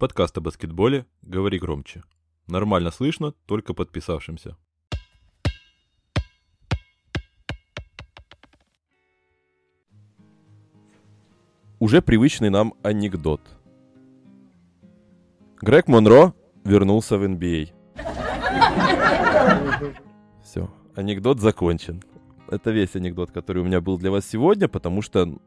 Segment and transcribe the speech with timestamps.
[0.00, 2.02] Подкаст о баскетболе «Говори громче».
[2.46, 4.56] Нормально слышно, только подписавшимся.
[11.78, 13.42] Уже привычный нам анекдот.
[15.60, 16.32] Грег Монро
[16.64, 17.68] вернулся в NBA.
[20.42, 22.02] Все, анекдот закончен.
[22.48, 25.38] Это весь анекдот, который у меня был для вас сегодня, потому что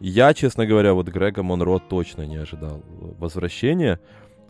[0.00, 2.82] я, честно говоря, вот Грега Монро точно не ожидал
[3.18, 4.00] возвращения.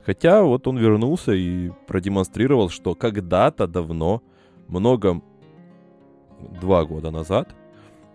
[0.04, 4.22] Хотя вот он вернулся и продемонстрировал, что когда-то давно,
[4.68, 5.22] много,
[6.60, 7.54] два года назад,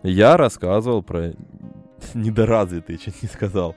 [0.04, 1.34] я рассказывал про
[2.14, 3.76] недоразвитые, чуть не сказал,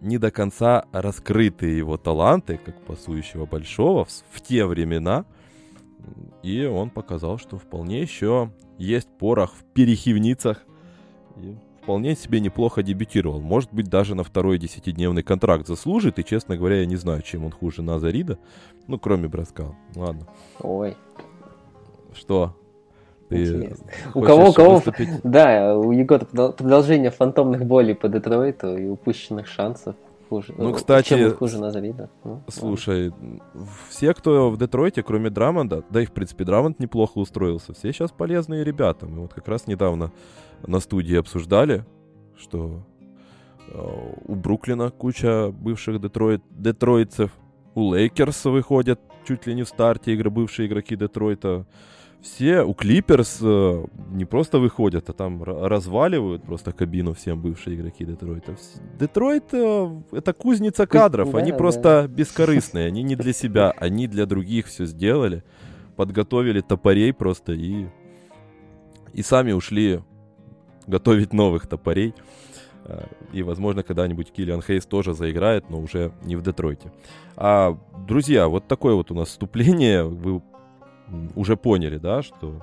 [0.00, 5.24] не до конца раскрытые его таланты, как пасующего большого, в, в те времена.
[6.42, 10.64] И он показал, что вполне еще есть порох в перехивницах.
[11.36, 13.40] И вполне себе неплохо дебютировал.
[13.40, 16.18] Может быть, даже на второй десятидневный контракт заслужит.
[16.18, 18.38] И, честно говоря, я не знаю, чем он хуже Назарида.
[18.88, 19.66] Ну, кроме броска.
[19.94, 20.26] Ладно.
[20.60, 20.96] Ой.
[22.12, 22.56] Что?
[23.28, 23.76] Ты
[24.14, 25.08] у кого, у кого, выступить?
[25.22, 29.94] да, у Егора продолжение фантомных болей по Детройту и упущенных шансов
[30.28, 30.54] хуже.
[30.58, 32.08] Ну, кстати, чем хуже Назарида.
[32.24, 33.40] Ну, слушай, ладно.
[33.88, 38.10] все, кто в Детройте, кроме Драмонда, да и, в принципе, Драмонд неплохо устроился, все сейчас
[38.10, 39.06] полезные ребята.
[39.06, 40.10] Мы вот как раз недавно
[40.66, 41.84] на студии обсуждали,
[42.38, 42.86] что
[43.68, 47.30] э, у Бруклина куча бывших Детройт, детройцев,
[47.74, 51.66] у Лейкерс выходят чуть ли не в старте игры бывшие игроки Детройта.
[52.22, 58.04] Все у Клиперс э, не просто выходят, а там разваливают просто кабину всем бывшие игроки
[58.04, 58.56] Детройта.
[58.98, 64.66] Детройт э, это кузница кадров, они просто бескорыстные, они не для себя, они для других
[64.66, 65.44] все сделали,
[65.96, 67.86] подготовили топорей просто и
[69.12, 70.02] и сами ушли
[70.86, 72.14] готовить новых топорей.
[72.84, 76.92] А, и, возможно, когда-нибудь Киллиан Хейс тоже заиграет, но уже не в Детройте.
[77.36, 80.04] А, друзья, вот такое вот у нас вступление.
[80.04, 80.42] Вы
[81.34, 82.60] уже поняли, да, что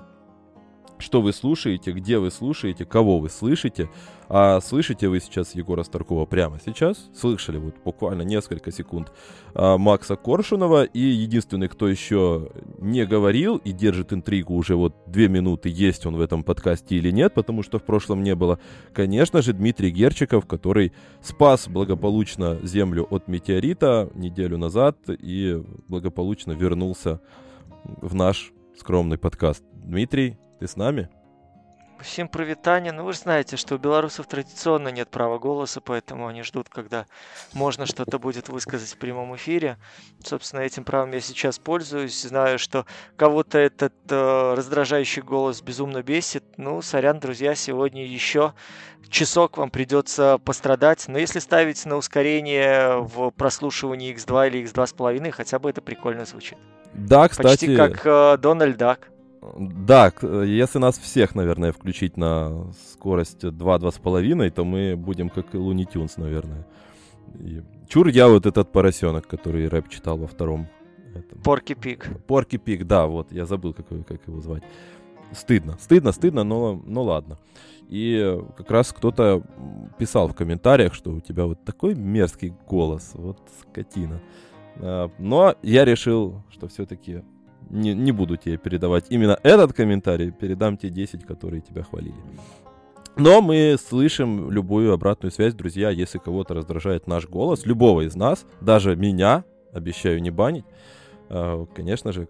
[0.97, 3.89] что вы слушаете, где вы слушаете, кого вы слышите.
[4.29, 7.09] А слышите вы сейчас Егора Старкова прямо сейчас?
[7.13, 9.11] Слышали вот буквально несколько секунд
[9.53, 10.85] а, Макса Коршунова.
[10.85, 12.49] И единственный, кто еще
[12.79, 17.11] не говорил и держит интригу уже вот две минуты, есть он в этом подкасте или
[17.11, 18.59] нет, потому что в прошлом не было,
[18.93, 27.19] конечно же, Дмитрий Герчиков, который спас благополучно Землю от метеорита неделю назад и благополучно вернулся
[27.83, 29.63] в наш скромный подкаст.
[29.73, 31.09] Дмитрий, ты с нами?
[32.03, 32.91] Всем привитание.
[32.91, 37.05] Ну, вы же знаете, что у белорусов традиционно нет права голоса, поэтому они ждут, когда
[37.53, 39.77] можно что-то будет высказать в прямом эфире.
[40.21, 42.21] Собственно, этим правом я сейчас пользуюсь.
[42.21, 46.43] Знаю, что кого-то этот э, раздражающий голос безумно бесит.
[46.57, 48.53] Ну, сорян, друзья, сегодня еще
[49.07, 51.05] часок вам придется пострадать.
[51.07, 56.57] Но если ставить на ускорение в прослушивании X2 или X2,5, хотя бы это прикольно звучит.
[56.93, 57.47] Да, кстати...
[57.47, 59.09] Почти как э, Дональд Дак.
[59.57, 60.11] Да,
[60.45, 66.65] если нас всех, наверное, включить на скорость 2-2,5, то мы будем как Луни Тюнс, наверное.
[67.39, 67.61] И...
[67.87, 70.67] Чур я вот этот поросенок, который рэп читал во втором.
[71.43, 72.09] Порки Пик.
[72.25, 74.63] Порки Пик, да, вот, я забыл, как, как его звать.
[75.31, 77.39] Стыдно, стыдно, стыдно, но, но ладно.
[77.89, 79.43] И как раз кто-то
[79.97, 84.21] писал в комментариях, что у тебя вот такой мерзкий голос, вот скотина.
[84.77, 87.23] А, но я решил, что все-таки
[87.69, 92.15] не, не буду тебе передавать именно этот комментарий, передам те 10, которые тебя хвалили.
[93.15, 98.45] Но мы слышим любую обратную связь, друзья, если кого-то раздражает наш голос, любого из нас,
[98.59, 100.65] даже меня, обещаю не банить,
[101.29, 102.27] а, конечно же,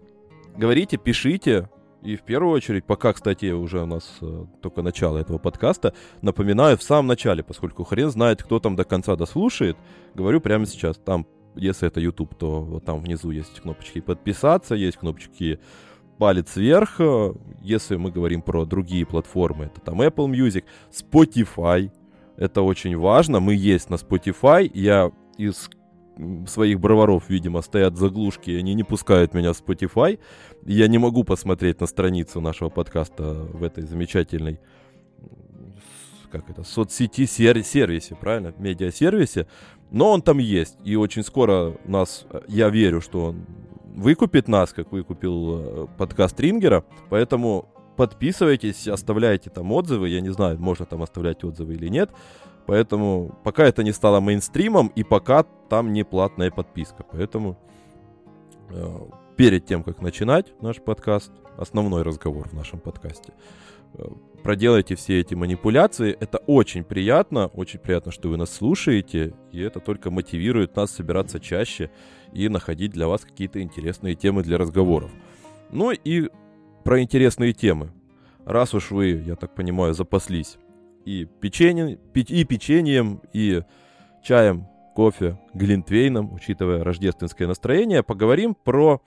[0.56, 1.70] говорите, пишите,
[2.02, 6.76] и в первую очередь, пока, кстати, уже у нас э, только начало этого подкаста, напоминаю
[6.76, 9.78] в самом начале, поскольку хрен знает, кто там до конца дослушает,
[10.14, 14.98] говорю прямо сейчас, там если это YouTube, то вот там внизу есть кнопочки подписаться, есть
[14.98, 15.58] кнопочки
[16.18, 17.00] палец вверх.
[17.62, 21.90] Если мы говорим про другие платформы, это там Apple Music, Spotify.
[22.36, 23.40] Это очень важно.
[23.40, 24.70] Мы есть на Spotify.
[24.74, 25.70] Я из
[26.46, 30.18] своих броваров, видимо, стоят заглушки, и они не пускают меня в Spotify.
[30.64, 34.60] Я не могу посмотреть на страницу нашего подкаста в этой замечательной
[36.34, 39.46] как это, соцсети сервисе, правильно, медиа-сервисе,
[39.92, 43.46] но он там есть, и очень скоро нас, я верю, что он
[43.94, 50.58] выкупит нас, как выкупил э, подкаст Рингера, поэтому подписывайтесь, оставляйте там отзывы, я не знаю,
[50.58, 52.10] можно там оставлять отзывы или нет,
[52.66, 57.56] поэтому пока это не стало мейнстримом, и пока там не платная подписка, поэтому
[58.70, 58.98] э,
[59.36, 63.32] перед тем, как начинать наш подкаст, основной разговор в нашем подкасте,
[63.92, 64.02] э,
[64.44, 66.16] проделайте все эти манипуляции.
[66.20, 71.40] Это очень приятно, очень приятно, что вы нас слушаете, и это только мотивирует нас собираться
[71.40, 71.90] чаще
[72.32, 75.10] и находить для вас какие-то интересные темы для разговоров.
[75.70, 76.28] Ну и
[76.84, 77.90] про интересные темы.
[78.44, 80.58] Раз уж вы, я так понимаю, запаслись
[81.06, 83.62] и, печенье, и печеньем, и
[84.22, 89.00] чаем, кофе, глинтвейном, учитывая рождественское настроение, поговорим про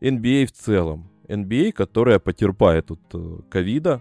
[0.00, 1.10] NBA в целом.
[1.26, 4.00] NBA, которая потерпает от э, ковида,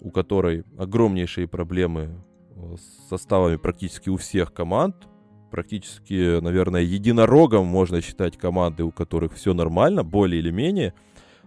[0.00, 2.22] у которой огромнейшие проблемы
[2.54, 5.08] э, с составами практически у всех команд.
[5.50, 10.92] Практически, наверное, единорогом можно считать команды, у которых все нормально, более или менее.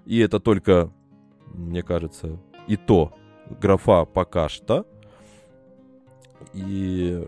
[0.06, 0.92] И это только,
[1.54, 3.14] мне кажется, и то
[3.62, 4.86] графа пока что.
[6.54, 7.28] И,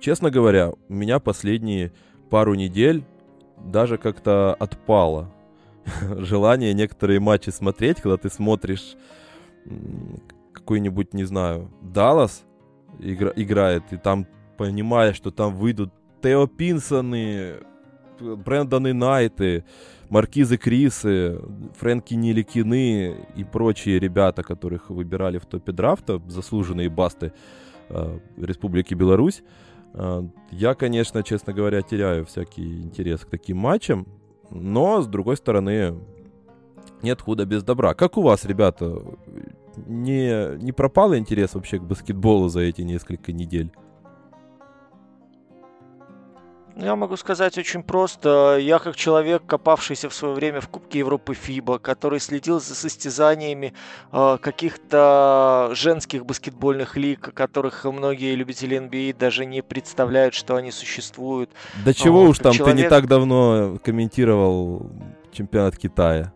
[0.00, 1.92] честно говоря, у меня последние
[2.28, 3.04] пару недель
[3.56, 5.32] даже как-то отпало
[6.18, 8.96] желание некоторые матчи смотреть, когда ты смотришь
[10.52, 12.44] какой-нибудь, не знаю, Даллас
[12.98, 14.26] игра, играет, и там
[14.56, 17.56] понимаешь, что там выйдут Тео Пинсоны,
[18.20, 19.64] Брэндоны Найты,
[20.08, 21.40] Маркизы Крисы,
[21.78, 27.32] Фрэнки Ниликины и прочие ребята, которых выбирали в топе драфта, заслуженные басты
[27.88, 29.42] э, Республики Беларусь.
[29.94, 34.06] Э, я, конечно, честно говоря, теряю всякий интерес к таким матчам,
[34.50, 35.98] но, с другой стороны,
[37.02, 37.94] нет худа без добра.
[37.94, 39.02] Как у вас, ребята,
[39.76, 43.72] не, не пропал интерес вообще к баскетболу за эти несколько недель?
[46.76, 48.58] Ну, я могу сказать очень просто.
[48.60, 53.74] Я как человек, копавшийся в свое время в Кубке Европы ФИБА, который следил за состязаниями
[54.10, 61.50] э, каких-то женских баскетбольных лиг, которых многие любители NBA даже не представляют, что они существуют.
[61.84, 62.76] Да чего вот, уж там, человек...
[62.76, 64.90] ты не так давно комментировал
[65.30, 66.33] чемпионат Китая.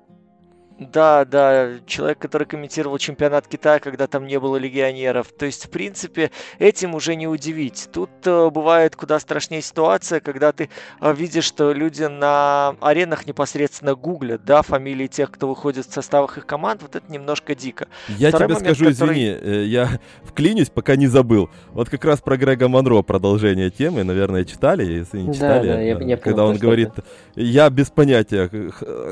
[0.79, 5.27] Да, да, человек, который комментировал чемпионат Китая, когда там не было легионеров.
[5.37, 6.31] То есть, в принципе,
[6.61, 7.89] этим уже не удивить.
[7.93, 10.71] Тут э, бывает куда страшнее ситуация, когда ты
[11.01, 16.39] э, видишь, что люди на аренах непосредственно гуглят, да, фамилии тех, кто выходит в составах
[16.39, 16.83] их команд.
[16.83, 17.89] Вот это немножко дико.
[18.07, 19.15] Я Второй тебе момент, скажу, который...
[19.15, 21.51] извини, э, я вклинюсь, пока не забыл.
[21.73, 25.67] Вот как раз про Грега Монро продолжение темы, наверное, читали, если не читали.
[25.67, 27.05] Да, да, я, я когда понял, он говорит, это.
[27.35, 28.49] я без понятия.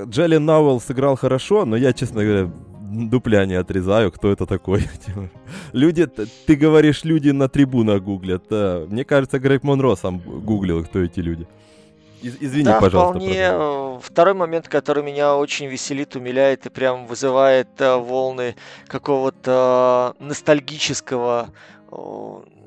[0.04, 2.50] Джеллен Науэлл сыграл хорошо, хорошо, но я, честно говоря,
[3.11, 4.81] дупля не отрезаю, кто это такой.
[5.06, 5.29] Типа.
[5.73, 6.06] люди,
[6.47, 8.50] ты говоришь, люди на трибунах гуглят.
[8.91, 11.47] Мне кажется, Грег Монро сам гуглил, кто эти люди.
[12.23, 13.19] Извини, да, пожалуйста.
[13.19, 13.35] Вполне.
[13.35, 13.99] Пожалуйста.
[13.99, 18.55] Э, второй момент, который меня очень веселит, умиляет и прям вызывает э, волны
[18.88, 21.49] какого-то ностальгического,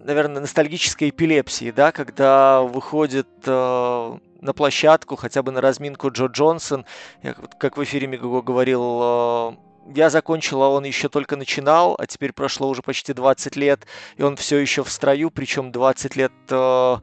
[0.06, 6.86] наверное, ностальгической эпилепсии, да, когда выходит э, на площадку, хотя бы на разминку Джо Джонсон.
[7.24, 9.52] Я, как в эфире Мегаго говорил, э,
[9.96, 13.86] я закончил, а он еще только начинал, а теперь прошло уже почти 20 лет,
[14.18, 16.98] и он все еще в строю, причем 20 лет э,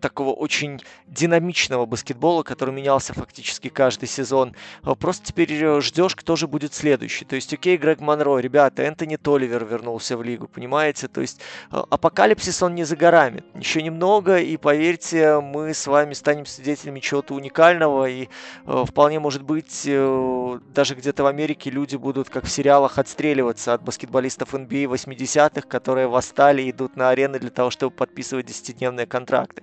[0.00, 4.54] такого очень динамичного баскетбола, который менялся фактически каждый сезон.
[4.82, 7.24] А просто теперь э, ждешь, кто же будет следующий.
[7.24, 11.08] То есть, окей, Грег Монро, ребята, Энтони Толивер вернулся в лигу, понимаете?
[11.08, 11.40] То есть,
[11.70, 13.42] э, апокалипсис он не за горами.
[13.54, 18.28] Еще немного, и поверьте, мы с вами станем свидетелями чего-то уникального, и
[18.66, 23.82] э, вполне может быть, даже где-то в Америке люди будут, как в сериалах, отстреливаться от
[23.82, 29.62] баскетболистов NBA 80-х, которые восстали и идут на арены для того, чтобы подписывать 10-дневные контракты.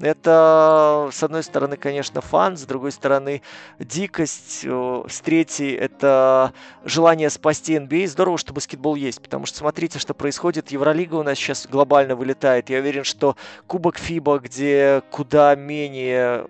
[0.00, 3.42] Это, с одной стороны, конечно, фан, с другой стороны,
[3.78, 6.54] дикость, с третьей, это
[6.84, 8.06] желание спасти NBA.
[8.06, 10.70] Здорово, что баскетбол есть, потому что смотрите, что происходит.
[10.70, 12.70] Евролига у нас сейчас глобально вылетает.
[12.70, 16.46] Я уверен, что Кубок ФИБА, где куда менее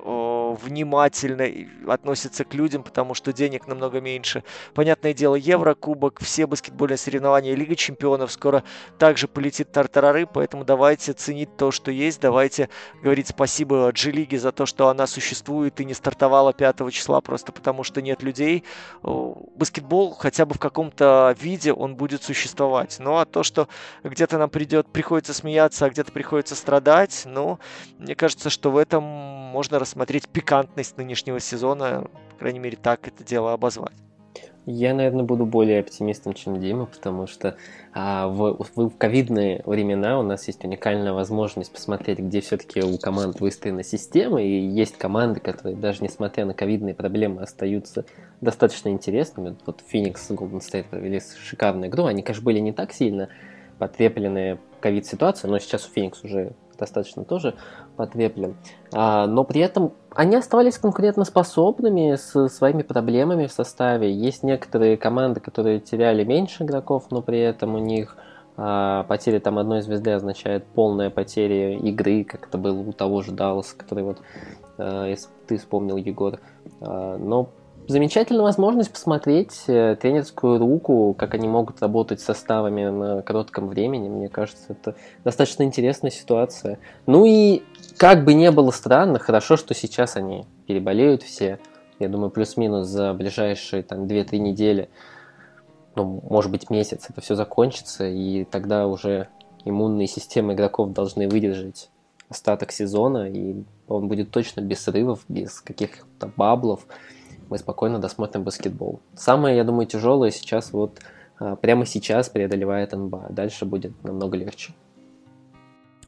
[0.60, 1.48] внимательно
[1.92, 4.44] относится к людям, потому что денег намного меньше.
[4.74, 8.62] Понятное дело, Еврокубок, все баскетбольные соревнования, Лига чемпионов скоро
[8.98, 12.68] также полетит тартарары, поэтому давайте ценить то, что есть, давайте
[13.02, 17.84] говорить спасибо G-лиге за то, что она существует и не стартовала 5 числа просто потому,
[17.84, 18.64] что нет людей.
[19.02, 22.98] Баскетбол хотя бы в каком-то виде он будет существовать.
[22.98, 23.66] Ну а то, что
[24.04, 27.58] где-то нам придет, приходится смеяться, а где-то приходится страдать, ну,
[27.96, 33.24] мне кажется, что в этом можно рассмотреть пикантность нынешнего сезона, по крайней мере, так это
[33.24, 33.94] дело обозвать.
[34.66, 37.56] Я, наверное, буду более оптимистом, чем Дима, потому что
[37.94, 43.40] а, в, в, ковидные времена у нас есть уникальная возможность посмотреть, где все-таки у команд
[43.40, 48.04] выстроена система, и есть команды, которые даже несмотря на ковидные проблемы остаются
[48.42, 49.56] достаточно интересными.
[49.64, 53.30] Вот Феникс и Golden State провели шикарную игру, они, конечно, были не так сильно
[53.78, 57.54] потреплены ковид-ситуацией, но сейчас у Феникс уже достаточно тоже
[57.96, 58.56] потреплен.
[58.92, 64.12] А, но при этом они оставались конкурентоспособными с своими проблемами в составе.
[64.12, 68.16] Есть некоторые команды, которые теряли меньше игроков, но при этом у них
[68.56, 73.32] а, потеря там одной звезды означает полная потеря игры, как это было у того же
[73.32, 74.18] Далласа, который вот
[74.78, 75.14] а,
[75.46, 76.40] ты вспомнил, Егор.
[76.80, 77.48] А, но
[77.90, 84.08] замечательная возможность посмотреть э, тренерскую руку, как они могут работать с составами на коротком времени.
[84.08, 84.94] Мне кажется, это
[85.24, 86.78] достаточно интересная ситуация.
[87.06, 87.62] Ну и
[87.96, 91.58] как бы не было странно, хорошо, что сейчас они переболеют все.
[91.98, 94.88] Я думаю, плюс-минус за ближайшие там 2-3 недели,
[95.96, 99.28] ну, может быть, месяц это все закончится, и тогда уже
[99.64, 101.90] иммунные системы игроков должны выдержать
[102.28, 106.86] остаток сезона, и он будет точно без срывов, без каких-то баблов
[107.50, 109.00] мы спокойно досмотрим баскетбол.
[109.14, 111.00] Самое, я думаю, тяжелое сейчас вот
[111.38, 113.26] а, прямо сейчас преодолевает НБА.
[113.30, 114.72] Дальше будет намного легче.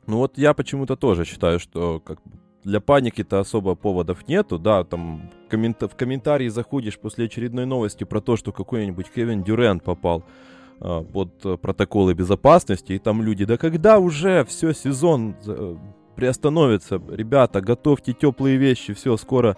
[0.06, 2.18] Ну вот я почему-то тоже считаю, что как
[2.64, 5.82] для паники-то особо поводов нету, да, там коммент...
[5.82, 10.22] в комментарии заходишь после очередной новости про то, что какой-нибудь Кевин Дюрент попал
[10.80, 15.76] э, под протоколы безопасности, и там люди, да когда уже все, сезон э,
[16.14, 19.56] приостановится, ребята, готовьте теплые вещи, все, скоро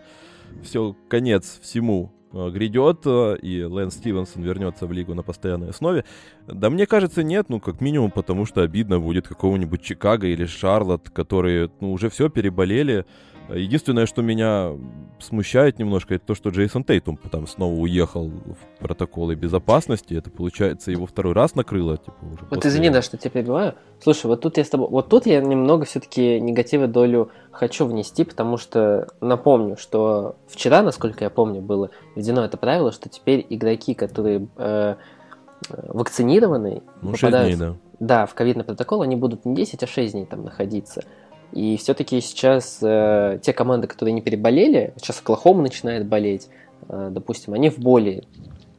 [0.63, 6.05] все, конец всему э, грядет, э, и Лэн Стивенсон вернется в лигу на постоянной основе.
[6.47, 11.11] Да мне кажется, нет, ну, как минимум, потому что обидно будет какого-нибудь Чикаго или Шарлотт,
[11.11, 13.07] которые, ну, уже все переболели,
[13.49, 14.73] Единственное, что меня
[15.21, 20.15] смущает немножко, это то, что Джейсон Тейтум там снова уехал в протоколы безопасности.
[20.15, 21.99] Это, получается, его второй раз накрыло.
[21.99, 22.71] Типа, уже вот после...
[22.71, 23.75] извини, да, что тебя перебиваю.
[24.03, 24.89] Слушай, вот тут я с тобой...
[24.89, 31.25] Вот тут я немного все-таки негативную долю хочу внести, потому что напомню, что вчера, насколько
[31.25, 34.97] я помню, было введено это правило, что теперь игроки, которые э,
[35.69, 37.57] вакцинированы, ну, попадают...
[37.57, 37.77] Дней, да.
[38.01, 41.05] Да, в ковидный протокол, они будут не 10, а 6 дней там находиться.
[41.53, 46.49] И все-таки сейчас э, те команды, которые не переболели, сейчас Оклахома начинает болеть,
[46.89, 48.25] э, допустим, они в более,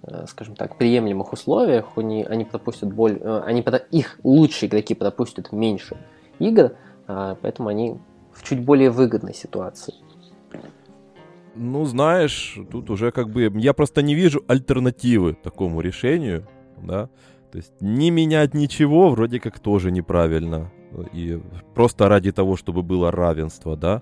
[0.04, 5.52] э, скажем так, приемлемых условиях, они, они пропустят боль, э, они, их лучшие игроки пропустят
[5.52, 5.98] меньше
[6.40, 6.74] игр,
[7.08, 7.98] э, поэтому они
[8.34, 9.94] в чуть более выгодной ситуации.
[11.56, 13.50] Ну, знаешь, тут уже как бы...
[13.56, 16.46] Я просто не вижу альтернативы такому решению,
[16.78, 17.10] да.
[17.52, 20.70] То есть не менять ничего вроде как тоже неправильно
[21.14, 21.40] и
[21.74, 24.02] просто ради того, чтобы было равенство, да,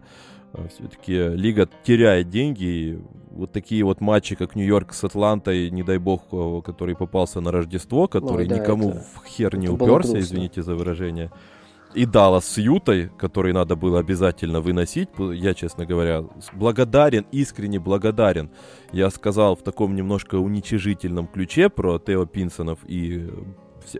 [0.53, 2.99] а, все-таки лига теряет деньги, и
[3.31, 6.23] вот такие вот матчи, как Нью-Йорк с Атлантой, не дай бог,
[6.63, 10.75] который попался на Рождество, который Ой, да, никому это, в хер не уперся, извините за
[10.75, 11.31] выражение,
[11.95, 18.49] и Даллас с Ютой, который надо было обязательно выносить, я, честно говоря, благодарен, искренне благодарен.
[18.91, 23.29] Я сказал в таком немножко уничижительном ключе про Тео Пинсонов и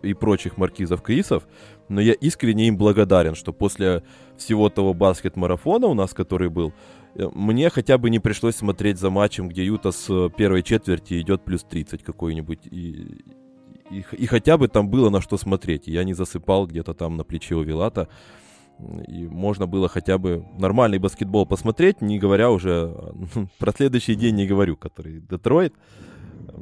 [0.01, 1.43] и прочих маркизов Крисов,
[1.93, 4.03] но я искренне им благодарен, что после
[4.38, 6.73] всего того баскет-марафона у нас, который был,
[7.15, 11.43] э, мне хотя бы не пришлось смотреть за матчем, где Юта с первой четверти идет
[11.45, 13.23] плюс 30 какой-нибудь, и,
[13.89, 17.23] и, и хотя бы там было на что смотреть, я не засыпал где-то там на
[17.23, 18.09] плече у Вилата,
[19.07, 22.95] и можно было хотя бы нормальный баскетбол посмотреть, не говоря уже
[23.59, 25.73] про следующий день не говорю, который Детройт.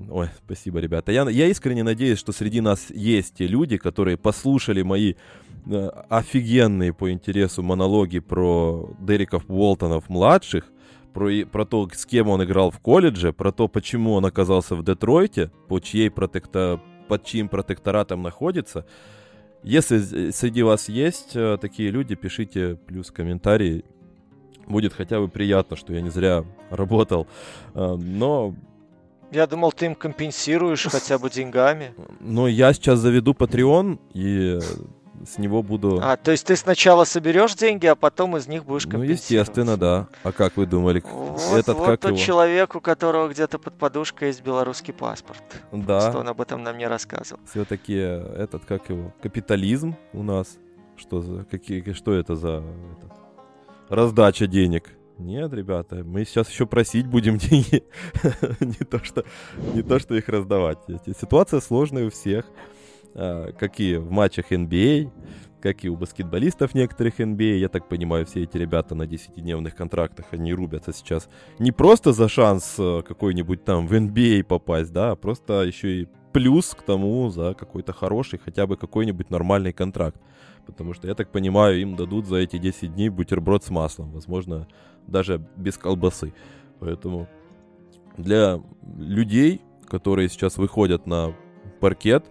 [0.10, 1.12] Ой, спасибо, ребята.
[1.12, 5.16] Я, я искренне надеюсь, что среди нас есть те люди, которые послушали мои
[5.66, 10.72] э, офигенные по интересу монологи про Дериков Уолтонов младших,
[11.14, 14.84] про, про то, с кем он играл в колледже, про то, почему он оказался в
[14.84, 16.80] Детройте, по чьей протекта,
[17.10, 18.86] под чьим протекторатом находится.
[19.64, 23.84] Если среди вас есть э, такие люди, пишите плюс комментарии.
[24.68, 27.28] Будет хотя бы приятно, что я не зря работал.
[27.74, 28.56] Э, но
[29.32, 31.94] я думал, ты им компенсируешь хотя бы деньгами.
[32.20, 34.60] Ну, я сейчас заведу Patreon и
[35.26, 36.00] с него буду...
[36.02, 39.30] А, то есть ты сначала соберешь деньги, а потом из них будешь компенсировать?
[39.30, 40.08] Ну, естественно, да.
[40.24, 41.04] А как вы думали?
[41.06, 42.20] Вот, Этот вот как тот его?
[42.20, 45.44] человек, у которого где-то под подушкой есть белорусский паспорт.
[45.72, 46.10] Да.
[46.10, 47.40] Что он об этом нам не рассказывал.
[47.50, 50.58] Все-таки этот, как его, капитализм у нас.
[50.98, 52.64] Что, за, какие, что это за
[52.98, 53.12] этот,
[53.90, 54.90] раздача денег?
[55.22, 57.84] Нет, ребята, мы сейчас еще просить будем деньги.
[58.60, 59.24] не, то, что,
[59.74, 60.80] не то, что их раздавать.
[61.20, 62.46] Ситуация сложная у всех.
[63.14, 67.54] А, как и в матчах NBA, а, как и у баскетболистов некоторых NBA.
[67.54, 67.58] А.
[67.58, 72.28] Я так понимаю, все эти ребята на 10-дневных контрактах, они рубятся сейчас не просто за
[72.28, 77.54] шанс какой-нибудь там в NBA попасть, да, а просто еще и плюс к тому за
[77.54, 80.20] какой-то хороший, хотя бы какой-нибудь нормальный контракт.
[80.66, 84.12] Потому что, я так понимаю, им дадут за эти 10 дней бутерброд с маслом.
[84.12, 84.68] Возможно,
[85.08, 86.34] даже без колбасы.
[86.80, 87.28] Поэтому
[88.18, 88.62] для
[88.98, 91.34] людей, которые сейчас выходят на
[91.80, 92.26] паркет,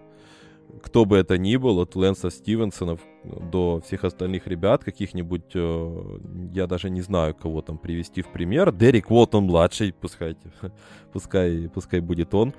[0.82, 6.18] кто бы это ни был, от Лэнса Стивенсонов до всех остальных ребят, каких-нибудь, э,
[6.52, 8.72] я даже не знаю, кого там привести в пример.
[8.72, 10.36] Дерек Уолтон младший, пускай,
[11.12, 12.54] пускай, пускай будет он.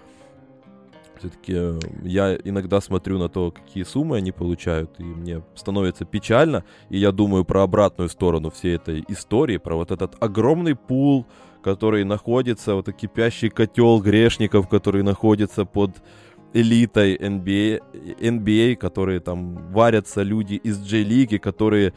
[1.22, 6.63] Все-таки э, я иногда смотрю на то, какие суммы они получают, и мне становится печально.
[6.90, 11.28] И я думаю про обратную сторону всей этой истории, про вот этот огромный пул,
[11.62, 15.92] который находится, вот этот кипящий котел грешников, который находится под
[16.54, 17.82] элитой NBA,
[18.20, 21.94] NBA, которые там варятся люди из J-лиги, которые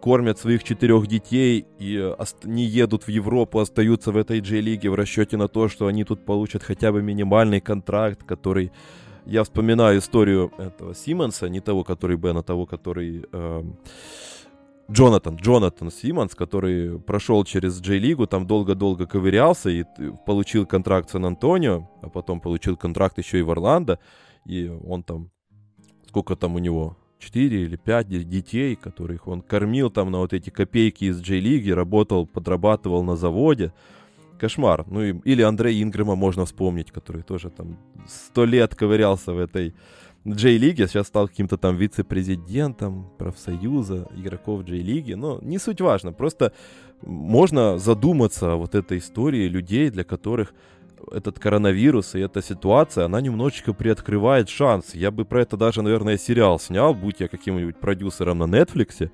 [0.00, 4.94] кормят своих четырех детей и э, не едут в Европу, остаются в этой J-лиге в
[4.94, 8.72] расчете на то, что они тут получат хотя бы минимальный контракт, который...
[9.26, 13.24] Я вспоминаю историю этого Симмонса, не того, который Бен, а того, который...
[13.32, 13.62] Э,
[14.90, 19.84] Джонатан, Джонатан Симмонс, который прошел через Джей-лигу, там долго-долго ковырялся и
[20.26, 23.98] получил контракт в Сан-Антонио, а потом получил контракт еще и в Орландо,
[24.46, 25.30] и он там,
[26.06, 30.50] сколько там у него, 4 или 5 детей, которых он кормил там на вот эти
[30.50, 33.72] копейки из Джей-лиги, работал, подрабатывал на заводе.
[34.38, 34.84] Кошмар.
[34.88, 39.74] Ну и, или Андрея Ингрэма можно вспомнить, который тоже там сто лет ковырялся в этой
[40.26, 46.52] Джей-лиги, сейчас стал каким-то там вице-президентом профсоюза игроков Джей-лиги, но не суть важно, просто
[47.02, 50.52] можно задуматься о вот этой истории людей, для которых
[51.10, 54.94] этот коронавирус и эта ситуация, она немножечко приоткрывает шанс.
[54.94, 59.10] Я бы про это даже, наверное, сериал снял, будь я каким-нибудь продюсером на Netflix,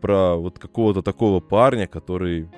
[0.00, 2.48] про вот какого-то такого парня, который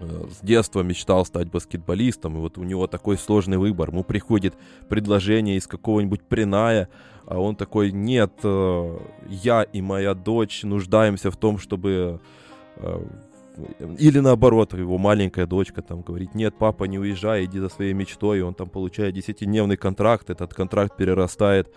[0.00, 3.90] Э, с детства мечтал стать баскетболистом, и вот у него такой сложный выбор.
[3.90, 4.54] Ему приходит
[4.88, 6.88] предложение из какого-нибудь Приная,
[7.26, 12.20] а он такой, нет, э, я и моя дочь нуждаемся в том, чтобы...
[13.56, 17.92] Э, или наоборот, его маленькая дочка там говорит, нет, папа, не уезжай, иди за своей
[17.92, 21.72] мечтой, и он там получает десятидневный контракт, этот контракт перерастает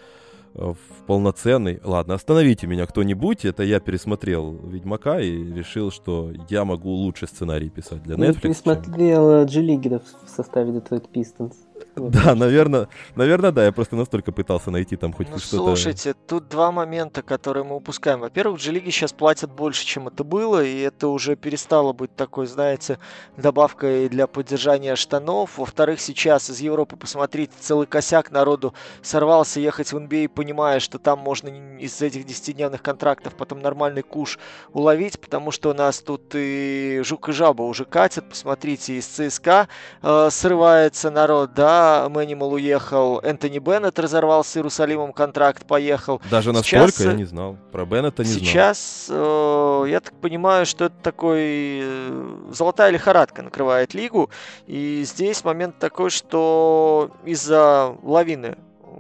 [0.53, 0.77] в
[1.07, 1.79] полноценный.
[1.83, 3.43] Ладно, остановите меня кто-нибудь.
[3.43, 8.33] Это я пересмотрел Ведьмака и решил, что я могу лучше сценарий писать для Netflix.
[8.33, 11.53] Я пересмотрел Джилигера в составе Detroit Pistons.
[11.95, 13.65] Да, наверное, наверное, да.
[13.65, 15.57] Я просто настолько пытался найти там хоть ну, что-то.
[15.57, 18.19] Слушайте, тут два момента, которые мы упускаем.
[18.21, 22.47] Во-первых, в G-лиге сейчас платят больше, чем это было, и это уже перестало быть такой,
[22.47, 22.99] знаете,
[23.37, 25.57] добавкой для поддержания штанов.
[25.57, 31.19] Во-вторых, сейчас из Европы, посмотрите, целый косяк народу сорвался ехать в NBA, понимая, что там
[31.19, 34.39] можно из этих 10-дневных контрактов потом нормальный куш
[34.71, 38.29] уловить, потому что у нас тут и Жук и Жаба уже катят.
[38.29, 39.67] Посмотрите, из ЦСКА
[40.01, 41.62] э, срывается народ, да,
[42.09, 46.21] Мэнимал уехал, Энтони Беннет разорвал с Иерусалимом контракт, поехал.
[46.29, 47.57] Даже настолько Сейчас, я не знал.
[47.71, 48.49] Про Беннета не сейчас, знал.
[48.51, 54.29] Сейчас, э, я так понимаю, что это такой э, золотая лихорадка накрывает лигу.
[54.67, 58.57] И здесь момент такой, что из-за лавины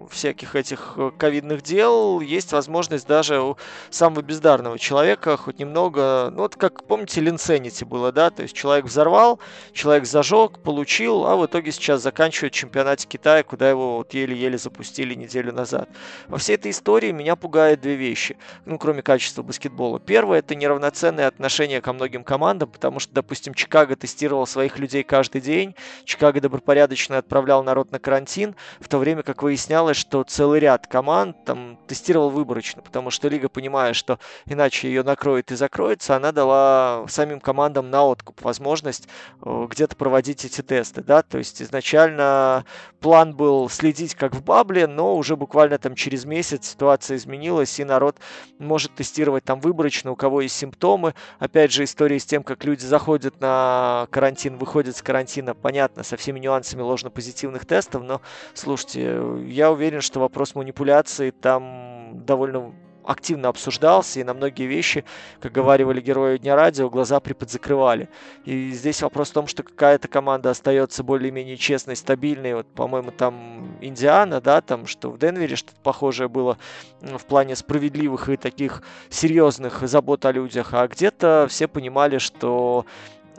[0.07, 3.57] всяких этих э, ковидных дел есть возможность даже у
[3.89, 8.85] самого бездарного человека хоть немного, ну вот как, помните, Линсенити было, да, то есть человек
[8.85, 9.39] взорвал,
[9.73, 15.13] человек зажег, получил, а в итоге сейчас заканчивает чемпионат Китая, куда его вот еле-еле запустили
[15.13, 15.89] неделю назад.
[16.27, 19.99] Во всей этой истории меня пугает две вещи, ну, кроме качества баскетбола.
[19.99, 25.41] Первое, это неравноценное отношение ко многим командам, потому что, допустим, Чикаго тестировал своих людей каждый
[25.41, 30.59] день, Чикаго добропорядочно отправлял народ на карантин, в то время как выяснялось, оказалось, что целый
[30.59, 36.15] ряд команд там тестировал выборочно, потому что лига, понимая, что иначе ее накроет и закроется,
[36.15, 39.07] она дала самим командам на откуп возможность
[39.45, 42.65] э, где-то проводить эти тесты, да, то есть изначально
[42.99, 47.83] план был следить как в бабле, но уже буквально там через месяц ситуация изменилась, и
[47.83, 48.17] народ
[48.59, 51.13] может тестировать там выборочно, у кого есть симптомы.
[51.39, 56.15] Опять же, история с тем, как люди заходят на карантин, выходят с карантина, понятно, со
[56.15, 58.21] всеми нюансами ложно-позитивных тестов, но,
[58.53, 62.73] слушайте, я уверен, уверен, что вопрос манипуляции там довольно
[63.05, 65.03] активно обсуждался, и на многие вещи,
[65.41, 68.07] как говорили герои Дня Радио, глаза приподзакрывали.
[68.45, 72.55] И здесь вопрос в том, что какая-то команда остается более-менее честной, стабильной.
[72.55, 76.57] Вот, по-моему, там Индиана, да, там, что в Денвере что-то похожее было
[77.01, 82.85] в плане справедливых и таких серьезных забот о людях, а где-то все понимали, что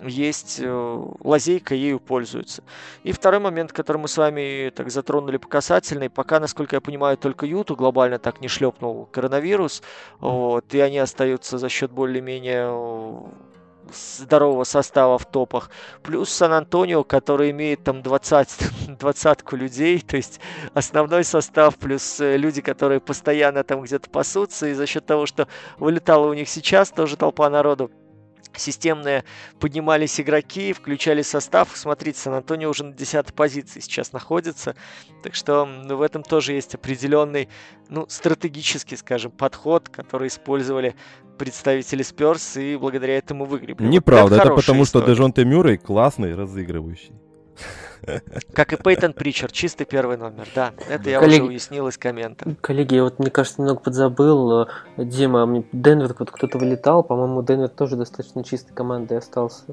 [0.03, 2.63] есть э, лазейка, ею пользуются.
[3.03, 7.17] И второй момент, который мы с вами так затронули по касательной, пока, насколько я понимаю,
[7.17, 9.83] только Юту глобально так не шлепнул коронавирус,
[10.21, 13.21] вот, и они остаются за счет более-менее э,
[13.93, 15.71] здорового состава в топах.
[16.03, 20.41] Плюс Сан-Антонио, который имеет там 20, двадцатку людей, то есть
[20.73, 25.49] основной состав, плюс э, люди, которые постоянно там где-то пасутся, и за счет того, что
[25.79, 27.91] вылетало у них сейчас тоже толпа народу,
[28.59, 29.25] системные
[29.61, 31.71] поднимались игроки, включали состав.
[31.75, 34.75] Смотрите, Сан-Антонио уже на 10 позиции сейчас находится.
[35.23, 37.49] Так что в этом тоже есть определенный,
[37.89, 40.95] ну, стратегический, скажем, подход, который использовали
[41.39, 43.77] представители Сперс и благодаря этому выиграли.
[43.83, 45.05] Неправда, вот это, это потому история.
[45.05, 47.13] что Дежонте Мюррей классный разыгрывающий.
[48.53, 50.73] Как и Пейтон Причер, чистый первый номер, да.
[50.89, 51.41] Это я Коллеги...
[51.41, 52.53] уже уяснил из комментов.
[52.61, 54.69] Коллеги, вот мне кажется, немного подзабыл.
[54.97, 59.65] Дима, мне Денвер, вот кто-то вылетал, по-моему, Денвер тоже достаточно чистой командой остался.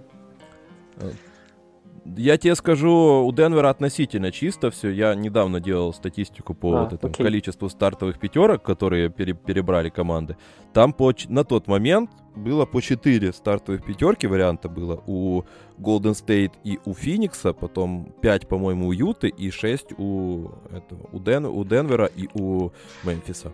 [2.03, 4.89] Я тебе скажу, у Денвера относительно чисто все.
[4.89, 7.23] Я недавно делал статистику по а, вот этому окей.
[7.23, 10.35] количеству стартовых пятерок, которые пере, перебрали команды.
[10.73, 15.43] Там по, на тот момент было по 4 стартовых пятерки варианта было у
[15.77, 21.19] Golden State и у Феникса, потом 5, по-моему, у Юты и 6 у, этого, у,
[21.19, 22.71] Ден, у Денвера и у
[23.03, 23.51] Мемфиса.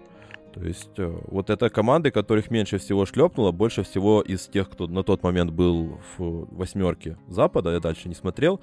[0.58, 4.88] То есть э, вот это команды, которых меньше всего шлепнуло, больше всего из тех, кто
[4.88, 8.60] на тот момент был в восьмерке Запада, я дальше не смотрел.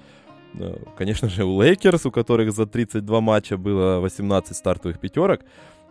[0.55, 5.45] Э, конечно же, у Лейкерс, у которых за 32 матча было 18 стартовых пятерок,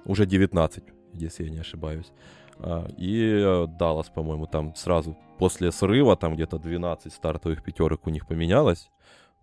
[0.05, 2.13] уже 19, если я не ошибаюсь.
[2.59, 8.27] А, и Даллас, по-моему, там сразу после срыва, там где-то 12 стартовых пятерок у них
[8.27, 8.91] поменялось.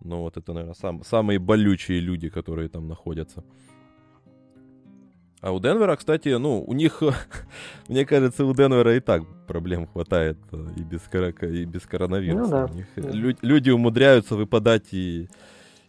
[0.00, 3.44] Но вот это, наверное, сам, самые болючие люди, которые там находятся.
[5.42, 7.02] А у Денвера, кстати, ну, у них,
[7.88, 11.00] мне кажется, у Денвера и так проблем хватает э, и без,
[11.42, 12.42] и без коронавируса.
[12.44, 12.72] Ну, да.
[12.72, 15.28] У них лю- люди умудряются выпадать и,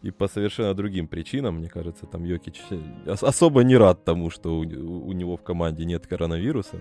[0.01, 1.57] и по совершенно другим причинам.
[1.57, 2.61] Мне кажется, там Йокич
[3.05, 6.77] особо не рад тому, что у, у него в команде нет коронавируса.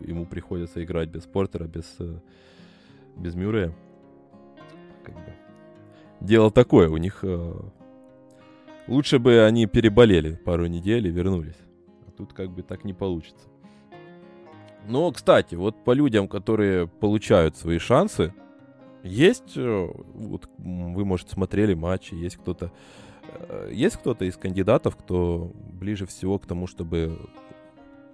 [0.00, 2.18] Ему приходится играть без Портера, без, э,
[3.16, 3.72] без Мюррея.
[5.04, 5.32] Как бы.
[6.20, 7.20] Дело такое, у них...
[7.22, 7.54] Э,
[8.88, 11.67] лучше бы они переболели пару недель и вернулись.
[12.18, 13.48] Тут как бы так не получится.
[14.86, 18.34] Но, кстати, вот по людям, которые получают свои шансы,
[19.04, 22.72] есть, э, вот вы, может, смотрели матчи, есть кто-то,
[23.22, 27.18] э, есть кто-то из кандидатов, кто ближе всего к тому, чтобы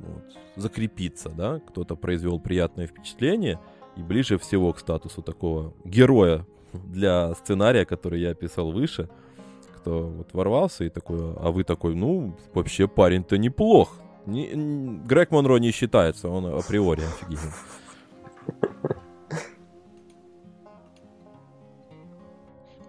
[0.01, 3.59] вот, закрепиться, да, кто-то произвел приятное впечатление
[3.97, 9.09] и ближе всего к статусу такого героя для сценария, который я описал выше–
[9.85, 13.99] кто вот ворвался и такой, а вы такой, ну, вообще парень-то неплох.
[14.25, 14.51] Не,
[15.05, 17.53] Грег Монро не считается, он априори офигенный.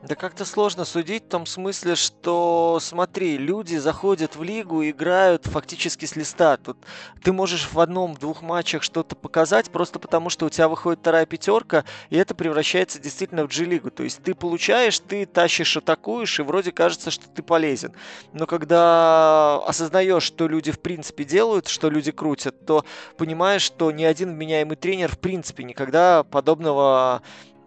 [0.07, 6.05] Да как-то сложно судить в том смысле, что, смотри, люди заходят в лигу, играют фактически
[6.05, 6.57] с листа.
[6.57, 6.77] Тут
[7.23, 11.85] ты можешь в одном-двух матчах что-то показать, просто потому что у тебя выходит вторая пятерка,
[12.11, 13.89] и это превращается действительно в G-лигу.
[13.89, 17.91] То есть ты получаешь, ты тащишь, атакуешь, и вроде кажется, что ты полезен.
[18.31, 22.85] Но когда осознаешь, что люди в принципе делают, что люди крутят, то
[23.17, 27.23] понимаешь, что ни один вменяемый тренер в принципе никогда подобного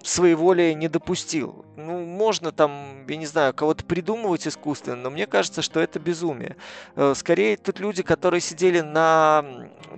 [0.09, 1.65] своеволия не допустил.
[1.77, 6.57] Ну, можно там, я не знаю, кого-то придумывать искусственно, но мне кажется, что это безумие.
[6.97, 9.45] Э, скорее, тут люди, которые сидели на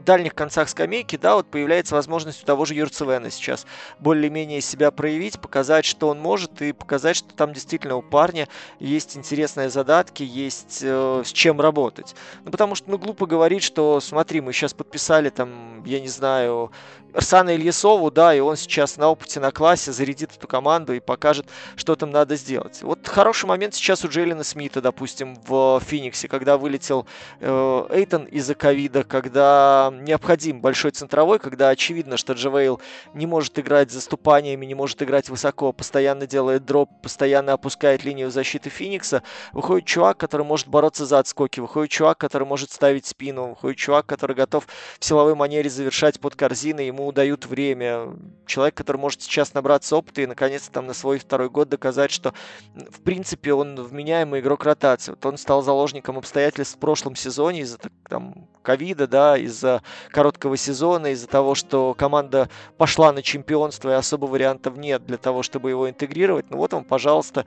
[0.05, 3.67] дальних концах скамейки, да, вот появляется возможность у того же Юрцевена сейчас
[3.99, 9.17] более-менее себя проявить, показать, что он может, и показать, что там действительно у парня есть
[9.17, 12.15] интересные задатки, есть э, с чем работать.
[12.45, 16.73] Ну, потому что, ну, глупо говорить, что, смотри, мы сейчас подписали там, я не знаю,
[17.15, 21.47] Арсана Ильясову, да, и он сейчас на опыте на классе зарядит эту команду и покажет,
[21.77, 22.83] что там надо сделать.
[22.83, 27.07] Вот хороший момент сейчас у Джейлина Смита, допустим, в Фениксе, когда вылетел
[27.41, 32.81] э, Эйтон из-за ковида, когда необходим большой центровой, когда очевидно, что Джавейл
[33.15, 38.71] не может играть заступаниями, не может играть высоко, постоянно делает дроп, постоянно опускает линию защиты
[38.71, 43.79] Феникса, выходит чувак, который может бороться за отскоки, выходит чувак, который может ставить спину, выходит
[43.79, 44.67] чувак, который готов
[44.99, 48.15] в силовой манере завершать под корзиной, ему ему дают время.
[48.47, 52.35] Человек, который может сейчас набраться опыта и наконец-то там на свой второй год доказать, что
[52.75, 55.13] в принципе он вменяемый игрок ротации.
[55.13, 61.09] Вот он стал заложником обстоятельств в прошлом сезоне из-за там ковида, да, из-за короткого сезона,
[61.09, 65.89] из-за того, что команда пошла на чемпионство и особо вариантов нет для того, чтобы его
[65.89, 66.51] интегрировать.
[66.51, 67.47] Ну вот он, пожалуйста,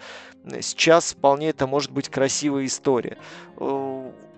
[0.61, 3.17] сейчас вполне это может быть красивая история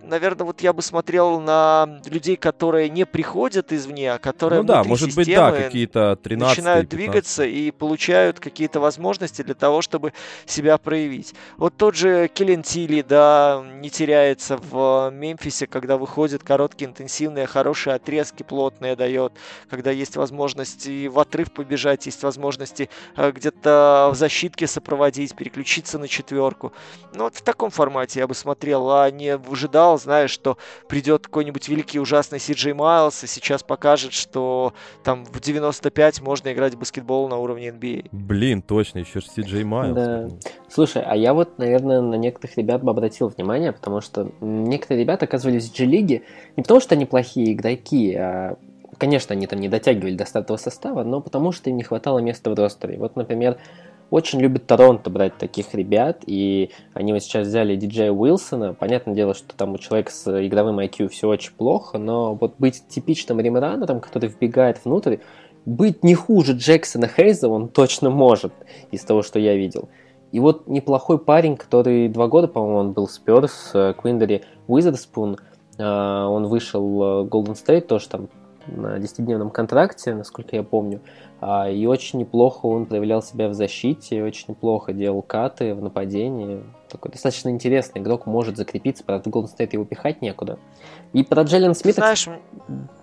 [0.05, 4.83] наверное, вот я бы смотрел на людей, которые не приходят извне, а которые ну да,
[4.83, 6.89] может быть, да, какие-то 13 начинают 15.
[6.89, 10.13] двигаться и получают какие-то возможности для того, чтобы
[10.45, 11.33] себя проявить.
[11.57, 17.95] Вот тот же Келлен Тилли, да, не теряется в Мемфисе, когда выходит короткие, интенсивные, хорошие
[17.95, 19.33] отрезки, плотные дает,
[19.69, 25.97] когда есть возможность и в отрыв побежать, есть возможности э, где-то в защитке сопроводить, переключиться
[25.99, 26.73] на четверку.
[27.13, 31.25] Ну вот в таком формате я бы смотрел, а не выжидал ожидал, знаешь, что придет
[31.25, 36.75] какой-нибудь великий ужасный Си Джей Майлз и сейчас покажет, что там в 95 можно играть
[36.75, 38.09] в баскетбол на уровне NBA.
[38.11, 39.95] Блин, точно, еще же Си Джей Майлз.
[39.95, 40.29] Да.
[40.69, 45.25] Слушай, а я вот, наверное, на некоторых ребят бы обратил внимание, потому что некоторые ребята
[45.25, 46.23] оказывались в G-лиге
[46.55, 48.57] не потому, что они плохие игроки, а
[48.97, 52.49] Конечно, они там не дотягивали до стартового состава, но потому что им не хватало места
[52.49, 52.97] в ростере.
[52.97, 53.57] Вот, например,
[54.09, 58.73] очень любит Торонто брать таких ребят, и они вот сейчас взяли диджея Уилсона.
[58.73, 62.87] Понятное дело, что там у человека с игровым IQ все очень плохо, но вот быть
[62.87, 65.17] типичным ремранером, который вбегает внутрь,
[65.65, 68.53] быть не хуже Джексона Хейза он точно может,
[68.91, 69.89] из того, что я видел.
[70.31, 75.37] И вот неплохой парень, который два года, по-моему, он был Спёрс, Квиндери Уизерспун,
[75.77, 78.29] он вышел в Golden State, тоже там
[78.67, 81.01] на 10-дневном контракте, насколько я помню.
[81.47, 86.63] А, и очень неплохо он проявлял себя в защите, очень неплохо делал каты в нападении.
[86.89, 90.57] Такой достаточно интересный игрок, может закрепиться, правда, в Golden State его пихать некуда.
[91.13, 92.01] И про Джеллен Смита...
[92.01, 92.27] Знаешь,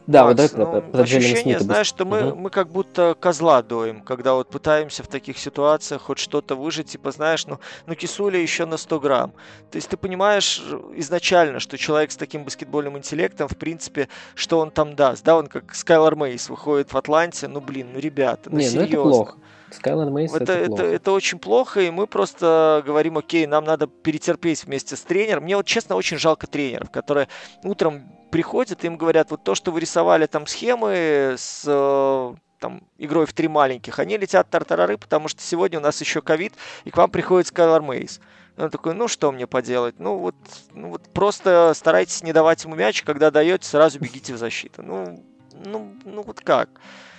[0.07, 1.63] да, Макс, вот давай ну, про, про ощущение, Смита.
[1.63, 2.39] знаешь, что мы, угу.
[2.41, 7.13] мы как будто козла доим, когда вот пытаемся в таких ситуациях хоть что-то выжить, типа,
[7.13, 9.33] знаешь, ну, ну кисуля еще на 100 грамм.
[9.71, 10.63] То есть ты понимаешь
[10.97, 15.47] изначально, что человек с таким баскетбольным интеллектом, в принципе, что он там даст, да, он
[15.47, 18.97] как Скайлор Мейс выходит в Атланте, ну, блин, ну, ребята, ну, Не, серьезно.
[18.97, 19.37] ну это плохо.
[19.73, 20.85] Скайлор Мейс Это, это, это, плохо.
[20.85, 25.45] это очень плохо, и мы просто говорим, окей, нам надо перетерпеть вместе с тренером.
[25.45, 27.29] Мне вот честно очень жалко тренеров, которые
[27.65, 33.27] утром приходят, им говорят, вот то, что вы рисовали там схемы с э, там, игрой
[33.27, 36.55] в три маленьких, они летят тартарары, потому что сегодня у нас еще ковид,
[36.85, 38.21] и к вам приходит Скайлор Мейс.
[38.57, 39.99] Он такой, ну что мне поделать?
[39.99, 40.35] Ну вот,
[40.73, 44.83] ну вот просто старайтесь не давать ему мяч, когда даете, сразу бегите в защиту.
[44.83, 45.25] Ну,
[45.65, 46.69] ну, ну вот как?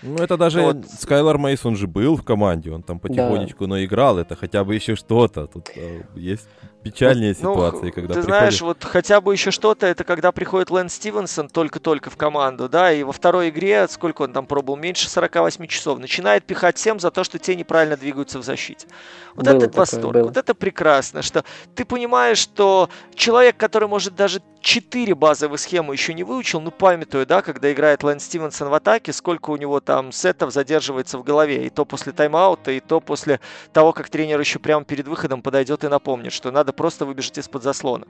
[0.03, 0.85] Ну, это даже Вот.
[0.99, 4.95] Скайлор Мейс, он же был в команде, он там потихонечку наиграл, это хотя бы еще
[4.95, 5.47] что-то.
[5.47, 6.47] Тут э, есть
[6.83, 8.25] печальнее Ну, ситуации, х- когда ты приходит...
[8.25, 12.91] знаешь, вот хотя бы еще что-то, это когда приходит Лэн Стивенсон только-только в команду, да,
[12.93, 17.11] и во второй игре, сколько он там пробовал, меньше 48 часов, начинает пихать всем за
[17.11, 18.87] то, что те неправильно двигаются в защите.
[19.35, 20.23] Вот Было это такое, восторг, было.
[20.23, 21.43] вот это прекрасно, что
[21.75, 27.25] ты понимаешь, что человек, который может даже 4 базовые схемы еще не выучил, ну памятую,
[27.25, 31.65] да, когда играет Лэн Стивенсон в атаке, сколько у него там сетов задерживается в голове,
[31.65, 33.39] и то после тайм-аута, и то после
[33.71, 37.63] того, как тренер еще прямо перед выходом подойдет и напомнит, что надо просто выбежать из-под
[37.63, 38.07] заслона.